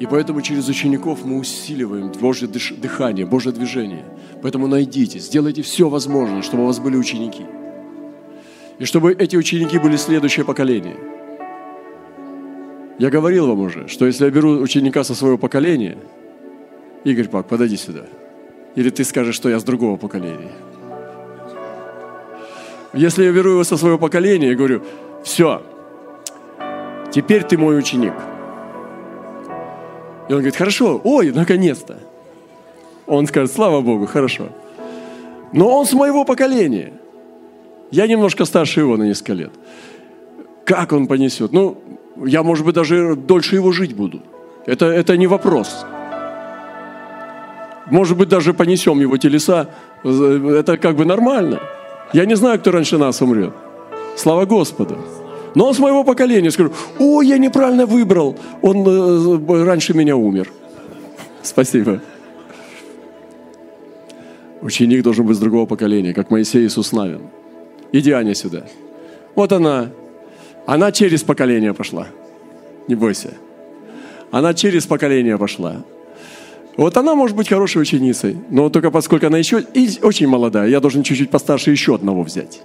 И 0.00 0.06
поэтому 0.06 0.42
через 0.42 0.68
учеников 0.68 1.24
мы 1.24 1.38
усиливаем 1.38 2.12
Божье 2.20 2.46
дыхание, 2.48 3.24
Божье 3.24 3.52
движение. 3.52 4.04
Поэтому 4.42 4.66
найдите, 4.66 5.18
сделайте 5.18 5.62
все 5.62 5.88
возможное, 5.88 6.42
чтобы 6.42 6.64
у 6.64 6.66
вас 6.66 6.78
были 6.78 6.96
ученики. 6.96 7.46
И 8.78 8.84
чтобы 8.84 9.12
эти 9.12 9.36
ученики 9.36 9.78
были 9.78 9.96
следующее 9.96 10.44
поколение– 10.44 10.96
я 12.98 13.10
говорил 13.10 13.48
вам 13.48 13.60
уже, 13.60 13.88
что 13.88 14.06
если 14.06 14.24
я 14.24 14.30
беру 14.30 14.60
ученика 14.60 15.04
со 15.04 15.14
своего 15.14 15.38
поколения, 15.38 15.98
Игорь 17.04 17.28
Пак, 17.28 17.46
подойди 17.46 17.76
сюда. 17.76 18.06
Или 18.76 18.90
ты 18.90 19.04
скажешь, 19.04 19.34
что 19.34 19.48
я 19.48 19.58
с 19.58 19.64
другого 19.64 19.96
поколения. 19.96 20.52
Если 22.92 23.24
я 23.24 23.32
беру 23.32 23.52
его 23.52 23.64
со 23.64 23.76
своего 23.76 23.98
поколения 23.98 24.52
и 24.52 24.54
говорю, 24.54 24.82
все, 25.24 25.62
теперь 27.12 27.42
ты 27.42 27.58
мой 27.58 27.78
ученик. 27.78 28.14
И 30.28 30.32
он 30.32 30.38
говорит, 30.38 30.56
хорошо, 30.56 31.00
ой, 31.02 31.32
наконец-то. 31.32 31.98
Он 33.06 33.26
скажет, 33.26 33.52
слава 33.52 33.80
Богу, 33.80 34.06
хорошо. 34.06 34.48
Но 35.52 35.68
он 35.78 35.86
с 35.86 35.92
моего 35.92 36.24
поколения. 36.24 36.94
Я 37.90 38.06
немножко 38.06 38.44
старше 38.44 38.80
его 38.80 38.96
на 38.96 39.04
несколько 39.04 39.34
лет. 39.34 39.52
Как 40.64 40.92
он 40.92 41.06
понесет? 41.06 41.52
Ну, 41.52 41.82
Я, 42.16 42.42
может 42.42 42.64
быть, 42.64 42.74
даже 42.74 43.16
дольше 43.16 43.56
его 43.56 43.72
жить 43.72 43.94
буду. 43.94 44.22
Это, 44.66 44.86
это 44.86 45.16
не 45.16 45.26
вопрос. 45.26 45.84
Может 47.90 48.16
быть, 48.16 48.28
даже 48.28 48.54
понесем 48.54 49.00
его 49.00 49.16
телеса. 49.16 49.68
Это 50.02 50.76
как 50.76 50.96
бы 50.96 51.04
нормально. 51.04 51.60
Я 52.12 52.24
не 52.24 52.36
знаю, 52.36 52.58
кто 52.58 52.70
раньше 52.70 52.98
нас 52.98 53.20
умрет. 53.20 53.52
Слава 54.16 54.46
Господу. 54.46 54.98
Но 55.54 55.66
он 55.68 55.74
с 55.74 55.78
моего 55.78 56.04
поколения 56.04 56.50
скажу, 56.50 56.72
о, 56.98 57.22
я 57.22 57.38
неправильно 57.38 57.86
выбрал, 57.86 58.36
он 58.60 58.84
э, 58.86 59.64
раньше 59.64 59.94
меня 59.94 60.16
умер. 60.16 60.50
Спасибо. 61.42 62.00
Ученик 64.60 65.02
должен 65.02 65.26
быть 65.26 65.36
с 65.36 65.38
другого 65.38 65.66
поколения, 65.66 66.12
как 66.12 66.30
Моисей 66.30 66.66
Иисус 66.66 66.90
Навин. 66.92 67.28
Иди, 67.92 68.10
Аня, 68.10 68.34
сюда. 68.34 68.64
Вот 69.36 69.52
она. 69.52 69.90
Она 70.66 70.92
через 70.92 71.22
поколение 71.22 71.74
пошла. 71.74 72.08
Не 72.88 72.94
бойся. 72.94 73.34
Она 74.30 74.54
через 74.54 74.86
поколение 74.86 75.38
пошла. 75.38 75.84
Вот 76.76 76.96
она 76.96 77.14
может 77.14 77.36
быть 77.36 77.48
хорошей 77.48 77.82
ученицей, 77.82 78.36
но 78.50 78.68
только 78.68 78.90
поскольку 78.90 79.26
она 79.26 79.38
еще 79.38 79.64
и 79.74 79.88
очень 80.02 80.26
молодая, 80.26 80.68
я 80.68 80.80
должен 80.80 81.02
чуть-чуть 81.02 81.30
постарше 81.30 81.70
еще 81.70 81.94
одного 81.94 82.22
взять. 82.22 82.62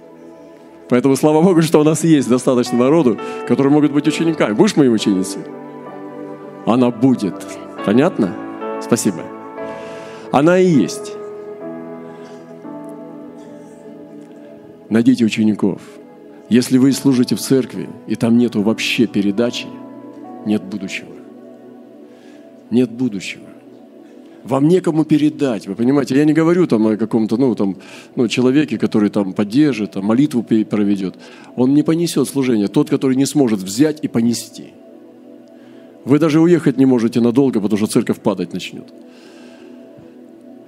Поэтому 0.88 1.14
слава 1.14 1.42
Богу, 1.42 1.62
что 1.62 1.80
у 1.80 1.84
нас 1.84 2.02
есть 2.02 2.28
достаточно 2.28 2.76
народу, 2.76 3.18
которые 3.46 3.72
могут 3.72 3.92
быть 3.92 4.08
учениками. 4.08 4.54
Будешь 4.54 4.74
моей 4.74 4.90
ученицей? 4.90 5.42
Она 6.66 6.90
будет. 6.90 7.34
Понятно? 7.86 8.34
Спасибо. 8.82 9.22
Она 10.32 10.58
и 10.58 10.66
есть. 10.66 11.12
Найдите 14.88 15.24
учеников. 15.24 15.80
Если 16.50 16.78
вы 16.78 16.92
служите 16.92 17.36
в 17.36 17.40
церкви, 17.40 17.88
и 18.08 18.16
там 18.16 18.36
нету 18.36 18.62
вообще 18.62 19.06
передачи, 19.06 19.66
нет 20.44 20.62
будущего. 20.62 21.12
Нет 22.70 22.90
будущего. 22.90 23.44
Вам 24.42 24.66
некому 24.66 25.04
передать, 25.04 25.68
вы 25.68 25.76
понимаете? 25.76 26.16
Я 26.16 26.24
не 26.24 26.32
говорю 26.32 26.66
там 26.66 26.86
о 26.88 26.96
каком-то, 26.96 27.36
ну, 27.36 27.54
там, 27.54 27.76
ну, 28.16 28.26
человеке, 28.26 28.78
который 28.78 29.10
там 29.10 29.32
поддержит, 29.32 29.92
там, 29.92 30.06
молитву 30.06 30.42
проведет. 30.42 31.14
Он 31.54 31.72
не 31.72 31.84
понесет 31.84 32.28
служение. 32.28 32.66
Тот, 32.66 32.90
который 32.90 33.16
не 33.16 33.26
сможет 33.26 33.60
взять 33.60 34.00
и 34.02 34.08
понести. 34.08 34.72
Вы 36.04 36.18
даже 36.18 36.40
уехать 36.40 36.78
не 36.78 36.86
можете 36.86 37.20
надолго, 37.20 37.60
потому 37.60 37.76
что 37.76 37.86
церковь 37.86 38.18
падать 38.18 38.52
начнет. 38.52 38.92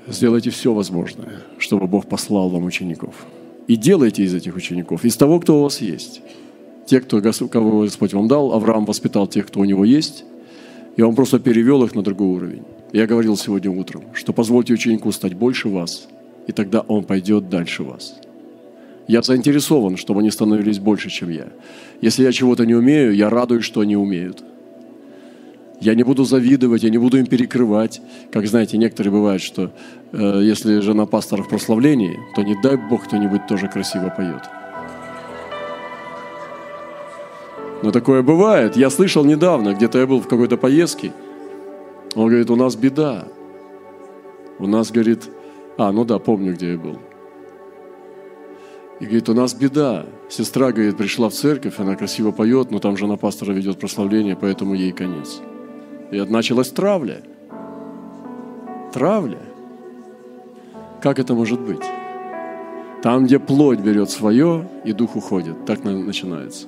Сделайте 0.06 0.50
все 0.50 0.72
возможное, 0.72 1.40
чтобы 1.58 1.88
Бог 1.88 2.06
послал 2.06 2.50
вам 2.50 2.64
учеников. 2.66 3.26
И 3.72 3.76
делайте 3.76 4.22
из 4.22 4.34
этих 4.34 4.54
учеников, 4.54 5.02
из 5.02 5.16
того, 5.16 5.40
кто 5.40 5.58
у 5.58 5.62
вас 5.62 5.80
есть. 5.80 6.20
Те, 6.84 7.00
кто, 7.00 7.22
кого 7.22 7.80
Господь 7.80 8.12
вам 8.12 8.28
дал, 8.28 8.52
Авраам 8.52 8.84
воспитал 8.84 9.26
тех, 9.26 9.46
кто 9.46 9.60
у 9.60 9.64
него 9.64 9.86
есть, 9.86 10.24
и 10.96 11.00
он 11.00 11.14
просто 11.14 11.38
перевел 11.38 11.82
их 11.82 11.94
на 11.94 12.02
другой 12.02 12.36
уровень. 12.36 12.64
Я 12.92 13.06
говорил 13.06 13.34
сегодня 13.34 13.70
утром, 13.70 14.02
что 14.12 14.34
позвольте 14.34 14.74
ученику 14.74 15.10
стать 15.10 15.32
больше 15.32 15.70
вас, 15.70 16.06
и 16.46 16.52
тогда 16.52 16.80
он 16.82 17.04
пойдет 17.04 17.48
дальше 17.48 17.82
вас. 17.82 18.14
Я 19.08 19.22
заинтересован, 19.22 19.96
чтобы 19.96 20.20
они 20.20 20.30
становились 20.30 20.78
больше, 20.78 21.08
чем 21.08 21.30
я. 21.30 21.46
Если 22.02 22.24
я 22.24 22.32
чего-то 22.32 22.66
не 22.66 22.74
умею, 22.74 23.16
я 23.16 23.30
радуюсь, 23.30 23.64
что 23.64 23.80
они 23.80 23.96
умеют. 23.96 24.44
Я 25.82 25.94
не 25.94 26.02
буду 26.02 26.24
завидовать, 26.24 26.82
я 26.82 26.90
не 26.90 26.98
буду 26.98 27.18
им 27.18 27.26
перекрывать. 27.26 28.00
Как 28.32 28.46
знаете, 28.46 28.78
некоторые 28.78 29.12
бывают, 29.12 29.42
что 29.42 29.72
э, 30.12 30.40
если 30.42 30.80
жена 30.80 31.06
пастора 31.06 31.42
в 31.42 31.48
прославлении, 31.48 32.18
то 32.34 32.42
не 32.42 32.56
дай 32.62 32.76
Бог 32.76 33.04
кто-нибудь 33.04 33.46
тоже 33.46 33.68
красиво 33.68 34.08
поет. 34.16 34.42
Но 37.82 37.90
такое 37.90 38.22
бывает. 38.22 38.76
Я 38.76 38.90
слышал 38.90 39.24
недавно, 39.24 39.74
где-то 39.74 39.98
я 39.98 40.06
был 40.06 40.20
в 40.20 40.28
какой-то 40.28 40.56
поездке– 40.56 41.12
он 42.14 42.28
говорит, 42.28 42.50
у 42.50 42.56
нас 42.56 42.76
беда. 42.76 43.26
У 44.58 44.66
нас, 44.66 44.90
говорит, 44.90 45.30
а, 45.78 45.92
ну 45.92 46.04
да, 46.04 46.18
помню, 46.18 46.52
где 46.52 46.72
я 46.72 46.78
был. 46.78 46.98
И 49.00 49.04
говорит, 49.04 49.28
у 49.28 49.34
нас 49.34 49.54
беда. 49.54 50.06
Сестра, 50.28 50.72
говорит, 50.72 50.96
пришла 50.96 51.28
в 51.30 51.32
церковь, 51.32 51.78
она 51.78 51.96
красиво 51.96 52.30
поет, 52.30 52.70
но 52.70 52.78
там 52.78 52.96
жена 52.96 53.16
пастора 53.16 53.52
ведет 53.52 53.78
прославление, 53.78 54.36
поэтому 54.36 54.74
ей 54.74 54.92
конец. 54.92 55.40
И 56.12 56.20
началась 56.20 56.68
травля. 56.68 57.22
Травля. 58.92 59.38
Как 61.00 61.18
это 61.18 61.34
может 61.34 61.58
быть? 61.60 61.82
Там, 63.02 63.24
где 63.24 63.38
плоть 63.38 63.80
берет 63.80 64.10
свое, 64.10 64.68
и 64.84 64.92
дух 64.92 65.16
уходит. 65.16 65.64
Так 65.64 65.82
начинается. 65.84 66.66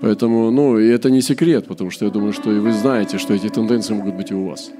Поэтому, 0.00 0.50
ну, 0.50 0.78
и 0.78 0.88
это 0.88 1.10
не 1.10 1.20
секрет, 1.20 1.66
потому 1.66 1.90
что 1.90 2.06
я 2.06 2.10
думаю, 2.10 2.32
что 2.32 2.50
и 2.50 2.58
вы 2.58 2.72
знаете, 2.72 3.18
что 3.18 3.34
эти 3.34 3.48
тенденции 3.48 3.94
могут 3.94 4.14
быть 4.14 4.30
и 4.30 4.34
у 4.34 4.48
вас. 4.48 4.70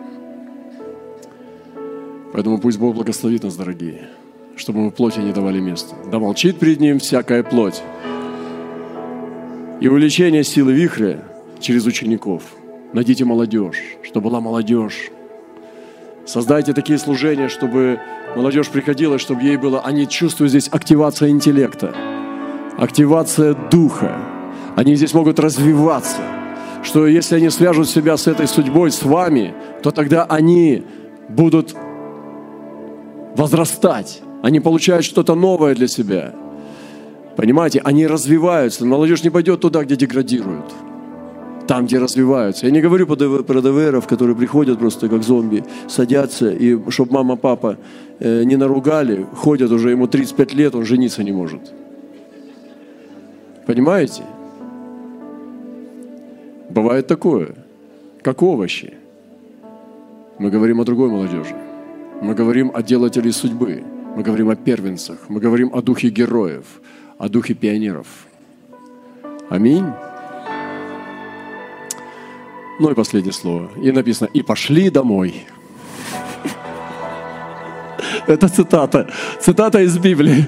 Поэтому 2.32 2.58
пусть 2.58 2.78
Бог 2.78 2.94
благословит 2.94 3.44
нас, 3.44 3.56
дорогие, 3.56 4.08
чтобы 4.56 4.80
мы 4.80 4.90
плоти 4.90 5.20
не 5.20 5.32
давали 5.32 5.60
места. 5.60 5.94
Да 6.10 6.18
молчит 6.18 6.58
перед 6.58 6.80
Ним 6.80 6.98
всякая 6.98 7.42
плоть. 7.42 7.82
И 9.80 9.88
увеличение 9.88 10.44
силы 10.44 10.72
вихря 10.72 11.22
через 11.60 11.84
учеников. 11.84 12.42
Найдите 12.92 13.24
молодежь, 13.24 13.82
чтобы 14.02 14.30
была 14.30 14.40
молодежь. 14.40 15.10
Создайте 16.24 16.72
такие 16.72 16.98
служения, 16.98 17.48
чтобы 17.48 18.00
молодежь 18.34 18.68
приходила, 18.68 19.18
чтобы 19.18 19.42
ей 19.42 19.56
было... 19.56 19.80
Они 19.80 20.08
чувствуют 20.08 20.50
здесь 20.50 20.68
активация 20.68 21.28
интеллекта, 21.28 21.94
активация 22.78 23.54
духа, 23.54 24.16
они 24.76 24.94
здесь 24.94 25.14
могут 25.14 25.38
развиваться. 25.38 26.20
Что 26.82 27.06
если 27.06 27.36
они 27.36 27.50
свяжут 27.50 27.88
себя 27.88 28.16
с 28.16 28.26
этой 28.26 28.46
судьбой, 28.46 28.90
с 28.92 29.02
вами, 29.02 29.54
то 29.82 29.90
тогда 29.90 30.24
они 30.24 30.84
будут 31.28 31.74
возрастать. 33.34 34.22
Они 34.42 34.60
получают 34.60 35.04
что-то 35.04 35.34
новое 35.34 35.74
для 35.74 35.88
себя. 35.88 36.34
Понимаете, 37.36 37.80
они 37.84 38.06
развиваются. 38.06 38.84
Молодежь 38.84 39.24
не 39.24 39.30
пойдет 39.30 39.60
туда, 39.60 39.82
где 39.82 39.96
деградируют. 39.96 40.72
Там, 41.66 41.86
где 41.86 41.98
развиваются. 41.98 42.66
Я 42.66 42.72
не 42.72 42.80
говорю 42.80 43.06
про 43.06 43.16
ДВРов, 43.16 44.06
которые 44.06 44.36
приходят 44.36 44.78
просто 44.78 45.08
как 45.08 45.22
зомби, 45.22 45.64
садятся, 45.88 46.50
и 46.50 46.78
чтобы 46.90 47.14
мама, 47.14 47.36
папа 47.36 47.76
э, 48.20 48.44
не 48.44 48.56
наругали, 48.56 49.26
ходят 49.34 49.70
уже, 49.72 49.90
ему 49.90 50.06
35 50.06 50.54
лет, 50.54 50.74
он 50.74 50.84
жениться 50.84 51.24
не 51.24 51.32
может. 51.32 51.60
Понимаете? 53.66 54.22
Бывает 56.70 57.06
такое, 57.06 57.54
как 58.22 58.42
овощи. 58.42 58.94
Мы 60.38 60.50
говорим 60.50 60.80
о 60.80 60.84
другой 60.84 61.08
молодежи. 61.08 61.56
Мы 62.22 62.34
говорим 62.34 62.70
о 62.74 62.82
делателей 62.82 63.32
судьбы. 63.32 63.82
Мы 64.16 64.22
говорим 64.22 64.50
о 64.50 64.56
первенцах. 64.56 65.18
Мы 65.28 65.40
говорим 65.40 65.70
о 65.74 65.82
духе 65.82 66.10
героев, 66.10 66.64
о 67.18 67.28
духе 67.28 67.54
пионеров. 67.54 68.06
Аминь. 69.48 69.84
Ну 72.78 72.90
и 72.90 72.94
последнее 72.94 73.32
слово. 73.32 73.70
И 73.80 73.90
написано, 73.90 74.28
и 74.32 74.42
пошли 74.42 74.90
домой. 74.90 75.46
Это 78.26 78.48
цитата. 78.48 79.08
Цитата 79.40 79.80
из 79.80 79.96
Библии. 79.98 80.46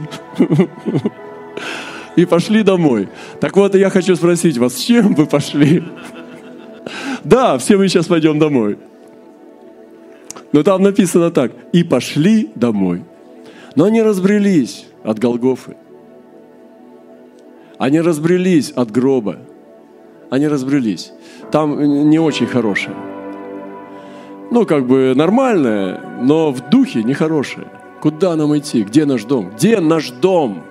И 2.16 2.26
пошли 2.26 2.62
домой. 2.62 3.09
Так 3.41 3.57
вот, 3.57 3.74
я 3.74 3.91
хочу 3.91 4.16
спросить 4.16 4.59
вас, 4.59 4.74
с 4.74 4.81
чем 4.81 5.14
вы 5.14 5.26
пошли? 5.26 5.85
Да, 7.24 7.57
все 7.59 7.76
мы 7.76 7.89
сейчас 7.89 8.07
пойдем 8.07 8.39
домой. 8.39 8.79
Но 10.53 10.62
там 10.62 10.83
написано 10.83 11.31
так. 11.31 11.53
И 11.72 11.85
пошли 11.85 12.51
домой. 12.55 13.05
Но 13.76 13.85
они 13.85 14.03
разбрелись 14.03 14.87
от 15.05 15.18
Голгофы. 15.18 15.76
Они 17.79 18.01
разбрелись 18.01 18.72
от 18.72 18.91
гроба. 18.91 19.39
Они 20.31 20.47
разбрелись. 20.49 21.12
Там 21.51 22.09
не 22.11 22.18
очень 22.18 22.47
хорошее. 22.47 22.95
Ну, 24.51 24.66
как 24.66 24.87
бы 24.87 25.12
нормальное, 25.14 26.01
но 26.22 26.51
в 26.51 26.68
духе 26.70 27.03
нехорошее. 27.03 27.66
Куда 28.01 28.37
нам 28.37 28.57
идти? 28.57 28.83
Где 28.83 29.05
наш 29.05 29.24
дом? 29.24 29.51
Где 29.51 29.81
наш 29.81 30.11
дом? 30.11 30.62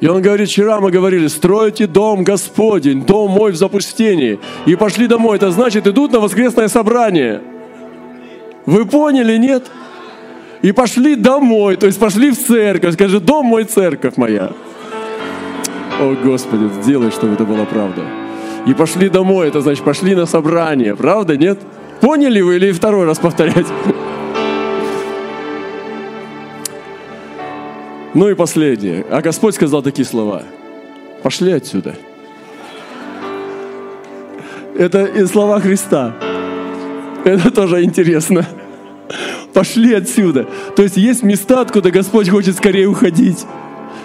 И 0.00 0.06
он 0.06 0.22
говорит, 0.22 0.48
вчера 0.48 0.80
мы 0.80 0.90
говорили, 0.90 1.26
стройте 1.26 1.86
дом 1.86 2.24
Господень, 2.24 3.04
дом 3.04 3.32
мой 3.32 3.52
в 3.52 3.56
запустении. 3.56 4.40
И 4.64 4.74
пошли 4.76 5.06
домой. 5.06 5.36
Это 5.36 5.50
значит, 5.50 5.86
идут 5.86 6.12
на 6.12 6.20
воскресное 6.20 6.68
собрание. 6.68 7.42
Вы 8.64 8.86
поняли, 8.86 9.36
нет? 9.36 9.70
И 10.62 10.72
пошли 10.72 11.16
домой, 11.16 11.76
то 11.76 11.86
есть 11.86 11.98
пошли 11.98 12.30
в 12.30 12.38
церковь. 12.38 12.94
Скажи, 12.94 13.20
дом 13.20 13.46
мой, 13.46 13.64
церковь 13.64 14.16
моя. 14.16 14.52
О, 16.00 16.16
Господи, 16.24 16.70
сделай, 16.80 17.10
чтобы 17.10 17.34
это 17.34 17.44
была 17.44 17.66
правда. 17.66 18.02
И 18.66 18.72
пошли 18.72 19.10
домой, 19.10 19.48
это 19.48 19.60
значит, 19.60 19.84
пошли 19.84 20.14
на 20.14 20.24
собрание. 20.24 20.96
Правда, 20.96 21.36
нет? 21.36 21.58
Поняли 22.00 22.40
вы 22.40 22.56
или 22.56 22.72
второй 22.72 23.04
раз 23.04 23.18
повторять? 23.18 23.66
Ну 28.14 28.28
и 28.28 28.34
последнее. 28.34 29.04
А 29.10 29.20
Господь 29.20 29.54
сказал 29.54 29.82
такие 29.82 30.06
слова. 30.06 30.42
Пошли 31.22 31.52
отсюда. 31.52 31.94
Это 34.76 35.04
и 35.04 35.26
слова 35.26 35.60
Христа. 35.60 36.16
Это 37.24 37.50
тоже 37.50 37.84
интересно. 37.84 38.46
Пошли 39.52 39.92
отсюда. 39.94 40.46
То 40.74 40.82
есть 40.82 40.96
есть 40.96 41.22
места, 41.22 41.60
откуда 41.60 41.90
Господь 41.90 42.30
хочет 42.30 42.56
скорее 42.56 42.86
уходить. 42.86 43.44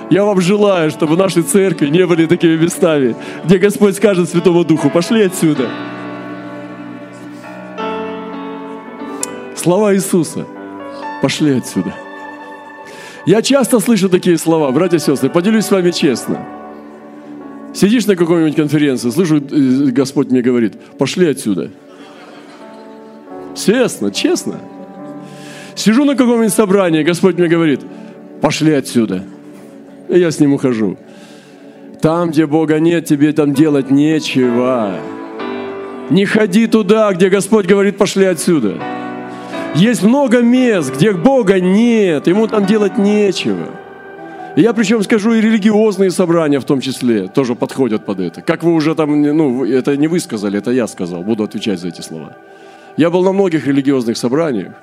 Я 0.09 0.23
вам 0.23 0.39
желаю, 0.39 0.91
чтобы 0.91 1.17
наши 1.17 1.41
церкви 1.41 1.87
не 1.87 2.05
были 2.05 2.27
такими 2.27 2.55
местами, 2.55 3.15
где 3.43 3.57
Господь 3.57 3.95
скажет 3.95 4.29
Святому 4.29 4.63
Духу, 4.63 4.89
пошли 4.89 5.23
отсюда. 5.23 5.67
Слова 9.55 9.95
Иисуса. 9.95 10.45
Пошли 11.21 11.57
отсюда. 11.57 11.95
Я 13.25 13.41
часто 13.41 13.79
слышу 13.79 14.09
такие 14.09 14.37
слова, 14.37 14.69
братья 14.69 14.97
и 14.97 14.99
сестры, 14.99 15.29
поделюсь 15.29 15.65
с 15.65 15.71
вами 15.71 15.89
честно. 15.89 16.45
Сидишь 17.73 18.05
на 18.05 18.15
какой-нибудь 18.15 18.55
конференции, 18.55 19.09
слышу, 19.09 19.37
э, 19.37 19.91
Господь 19.91 20.29
мне 20.29 20.43
говорит, 20.43 20.79
пошли 20.99 21.27
отсюда. 21.27 21.71
Честно, 23.55 24.11
честно. 24.11 24.59
Сижу 25.73 26.05
на 26.05 26.15
каком-нибудь 26.15 26.53
собрании, 26.53 27.01
Господь 27.01 27.37
мне 27.37 27.47
говорит, 27.47 27.81
пошли 28.41 28.73
отсюда. 28.73 29.23
Я 30.09 30.31
с 30.31 30.39
ним 30.39 30.53
ухожу. 30.53 30.97
Там, 32.01 32.29
где 32.29 32.45
Бога 32.45 32.79
нет, 32.79 33.05
тебе 33.05 33.33
там 33.33 33.53
делать 33.53 33.89
нечего. 33.89 34.99
Не 36.09 36.25
ходи 36.25 36.67
туда, 36.67 37.11
где 37.13 37.29
Господь 37.29 37.65
говорит, 37.65 37.97
пошли 37.97 38.25
отсюда. 38.25 38.75
Есть 39.75 40.03
много 40.03 40.41
мест, 40.41 40.95
где 40.95 41.11
Бога 41.11 41.59
нет, 41.59 42.27
ему 42.27 42.47
там 42.47 42.65
делать 42.65 42.97
нечего. 42.97 43.71
Я 44.55 44.73
причем 44.73 45.03
скажу, 45.03 45.33
и 45.33 45.41
религиозные 45.41 46.11
собрания 46.11 46.59
в 46.59 46.63
том 46.63 46.79
числе 46.79 47.27
тоже 47.27 47.55
подходят 47.55 48.05
под 48.05 48.21
это. 48.21 48.41
Как 48.41 48.63
вы 48.63 48.73
уже 48.73 48.95
там, 48.95 49.21
ну, 49.21 49.65
это 49.65 49.97
не 49.97 50.07
вы 50.07 50.21
сказали, 50.21 50.59
это 50.59 50.71
я 50.71 50.87
сказал, 50.87 51.23
буду 51.23 51.43
отвечать 51.43 51.79
за 51.79 51.89
эти 51.89 52.01
слова. 52.01 52.37
Я 52.95 53.09
был 53.09 53.23
на 53.23 53.33
многих 53.33 53.67
религиозных 53.67 54.15
собраниях, 54.15 54.73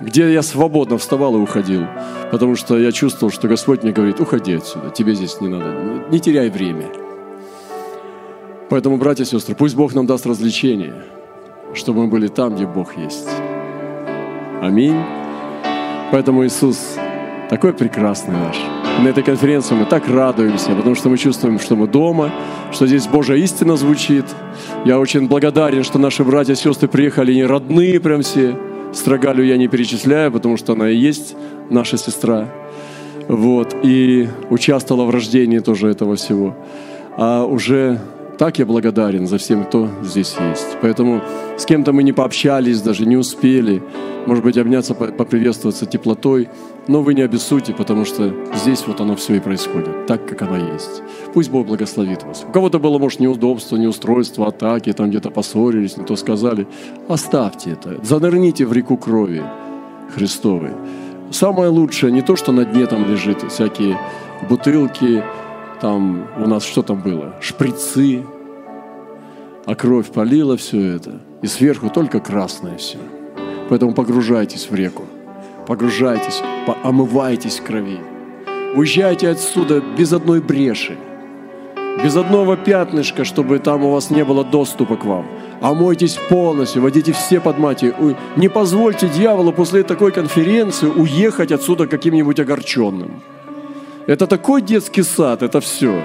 где 0.00 0.32
я 0.32 0.42
свободно 0.42 0.98
вставал 0.98 1.34
и 1.34 1.38
уходил, 1.38 1.84
потому 2.30 2.56
что 2.56 2.78
я 2.78 2.92
чувствовал, 2.92 3.32
что 3.32 3.48
Господь 3.48 3.82
мне 3.82 3.92
говорит, 3.92 4.20
уходи 4.20 4.54
отсюда, 4.54 4.90
тебе 4.90 5.14
здесь 5.14 5.40
не 5.40 5.48
надо, 5.48 6.04
не 6.10 6.20
теряй 6.20 6.50
время. 6.50 6.86
Поэтому, 8.70 8.98
братья 8.98 9.24
и 9.24 9.26
сестры, 9.26 9.54
пусть 9.54 9.74
Бог 9.74 9.94
нам 9.94 10.06
даст 10.06 10.26
развлечение, 10.26 10.94
чтобы 11.74 12.02
мы 12.02 12.08
были 12.08 12.28
там, 12.28 12.54
где 12.54 12.66
Бог 12.66 12.96
есть. 12.96 13.28
Аминь. 14.60 14.96
Поэтому 16.12 16.44
Иисус 16.46 16.96
такой 17.48 17.72
прекрасный 17.72 18.34
наш. 18.34 18.56
на 19.02 19.08
этой 19.08 19.22
конференции 19.22 19.74
мы 19.74 19.86
так 19.86 20.08
радуемся, 20.08 20.74
потому 20.74 20.94
что 20.94 21.08
мы 21.08 21.16
чувствуем, 21.16 21.58
что 21.58 21.76
мы 21.76 21.86
дома, 21.86 22.30
что 22.72 22.86
здесь 22.86 23.06
Божья 23.06 23.36
истина 23.36 23.76
звучит. 23.76 24.26
Я 24.84 24.98
очень 24.98 25.28
благодарен, 25.28 25.82
что 25.82 25.98
наши 25.98 26.24
братья 26.24 26.52
и 26.52 26.56
сестры 26.56 26.88
приехали 26.88 27.32
не 27.32 27.44
родные 27.44 28.00
прям 28.00 28.22
все. 28.22 28.54
Строгалю 28.98 29.44
я 29.44 29.56
не 29.56 29.68
перечисляю, 29.68 30.32
потому 30.32 30.56
что 30.56 30.72
она 30.72 30.90
и 30.90 30.96
есть 30.96 31.36
наша 31.70 31.96
сестра. 31.96 32.48
Вот. 33.28 33.76
И 33.84 34.28
участвовала 34.50 35.04
в 35.04 35.10
рождении 35.10 35.60
тоже 35.60 35.88
этого 35.88 36.16
всего. 36.16 36.56
А 37.16 37.44
уже 37.44 38.00
так 38.38 38.58
я 38.58 38.66
благодарен 38.66 39.28
за 39.28 39.38
всем, 39.38 39.64
кто 39.64 39.88
здесь 40.02 40.34
есть. 40.50 40.76
Поэтому 40.82 41.22
с 41.58 41.66
кем-то 41.66 41.92
мы 41.92 42.02
не 42.04 42.12
пообщались, 42.12 42.80
даже 42.80 43.04
не 43.04 43.16
успели, 43.16 43.82
может 44.26 44.44
быть, 44.44 44.56
обняться, 44.56 44.94
поприветствоваться 44.94 45.86
теплотой, 45.86 46.48
но 46.86 47.02
вы 47.02 47.14
не 47.14 47.22
обессудьте, 47.22 47.74
потому 47.74 48.04
что 48.04 48.32
здесь 48.54 48.84
вот 48.86 49.00
оно 49.00 49.16
все 49.16 49.34
и 49.34 49.40
происходит, 49.40 50.06
так, 50.06 50.26
как 50.26 50.42
оно 50.42 50.72
есть. 50.72 51.02
Пусть 51.34 51.50
Бог 51.50 51.66
благословит 51.66 52.22
вас. 52.22 52.44
У 52.48 52.52
кого-то 52.52 52.78
было, 52.78 52.98
может, 52.98 53.20
неудобство, 53.20 53.76
неустройство, 53.76 54.46
атаки, 54.46 54.92
там 54.92 55.10
где-то 55.10 55.30
поссорились, 55.30 55.96
не 55.96 56.04
то 56.04 56.14
сказали. 56.16 56.68
Оставьте 57.08 57.70
это, 57.70 57.98
занырните 58.04 58.64
в 58.64 58.72
реку 58.72 58.96
крови 58.96 59.42
Христовой. 60.14 60.70
Самое 61.30 61.68
лучшее 61.68 62.12
не 62.12 62.22
то, 62.22 62.36
что 62.36 62.52
на 62.52 62.64
дне 62.64 62.86
там 62.86 63.10
лежит 63.10 63.42
всякие 63.50 63.98
бутылки, 64.48 65.24
там 65.80 66.26
у 66.38 66.46
нас 66.46 66.64
что 66.64 66.82
там 66.82 67.00
было? 67.02 67.34
Шприцы, 67.40 68.22
а 69.66 69.74
кровь 69.74 70.06
полила 70.06 70.56
все 70.56 70.80
это, 70.80 71.20
и 71.42 71.46
сверху 71.46 71.88
только 71.88 72.20
красное 72.20 72.76
все. 72.76 72.98
Поэтому 73.68 73.92
погружайтесь 73.92 74.70
в 74.70 74.74
реку, 74.74 75.04
погружайтесь, 75.66 76.42
омывайтесь 76.82 77.58
в 77.58 77.64
крови. 77.64 77.98
Уезжайте 78.74 79.28
отсюда 79.28 79.82
без 79.98 80.12
одной 80.12 80.40
бреши, 80.40 80.96
без 82.02 82.16
одного 82.16 82.56
пятнышка, 82.56 83.24
чтобы 83.24 83.58
там 83.58 83.84
у 83.84 83.90
вас 83.90 84.10
не 84.10 84.24
было 84.24 84.44
доступа 84.44 84.96
к 84.96 85.04
вам. 85.04 85.26
Омойтесь 85.60 86.18
полностью, 86.28 86.82
водите 86.82 87.12
все 87.12 87.40
под 87.40 87.58
мати. 87.58 87.94
Не 88.36 88.48
позвольте 88.48 89.08
дьяволу 89.08 89.52
после 89.52 89.82
такой 89.82 90.12
конференции 90.12 90.86
уехать 90.86 91.52
отсюда 91.52 91.86
каким-нибудь 91.86 92.38
огорченным. 92.40 93.22
Это 94.06 94.26
такой 94.26 94.62
детский 94.62 95.02
сад, 95.02 95.42
это 95.42 95.60
все. 95.60 96.00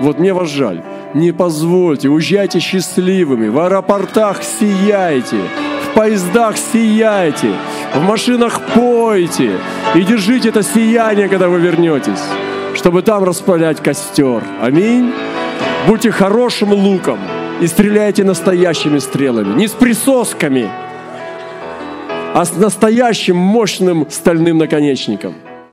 Вот 0.00 0.18
мне 0.18 0.32
вас 0.34 0.48
жаль. 0.48 0.82
Не 1.14 1.32
позвольте, 1.32 2.08
уезжайте 2.08 2.58
счастливыми, 2.58 3.48
в 3.48 3.58
аэропортах 3.58 4.42
сияйте, 4.42 5.36
в 5.84 5.94
поездах 5.94 6.56
сияйте, 6.56 7.52
в 7.94 8.02
машинах 8.02 8.60
пойте 8.74 9.58
и 9.94 10.02
держите 10.04 10.48
это 10.48 10.62
сияние, 10.62 11.28
когда 11.28 11.48
вы 11.48 11.60
вернетесь, 11.60 12.22
чтобы 12.74 13.02
там 13.02 13.24
распалять 13.24 13.80
костер. 13.82 14.42
Аминь. 14.62 15.12
Будьте 15.86 16.10
хорошим 16.10 16.72
луком 16.72 17.18
и 17.60 17.66
стреляйте 17.66 18.24
настоящими 18.24 18.98
стрелами, 18.98 19.54
не 19.54 19.68
с 19.68 19.72
присосками, 19.72 20.70
а 22.34 22.42
с 22.42 22.56
настоящим 22.56 23.36
мощным 23.36 24.06
стальным 24.08 24.56
наконечником– 24.56 25.34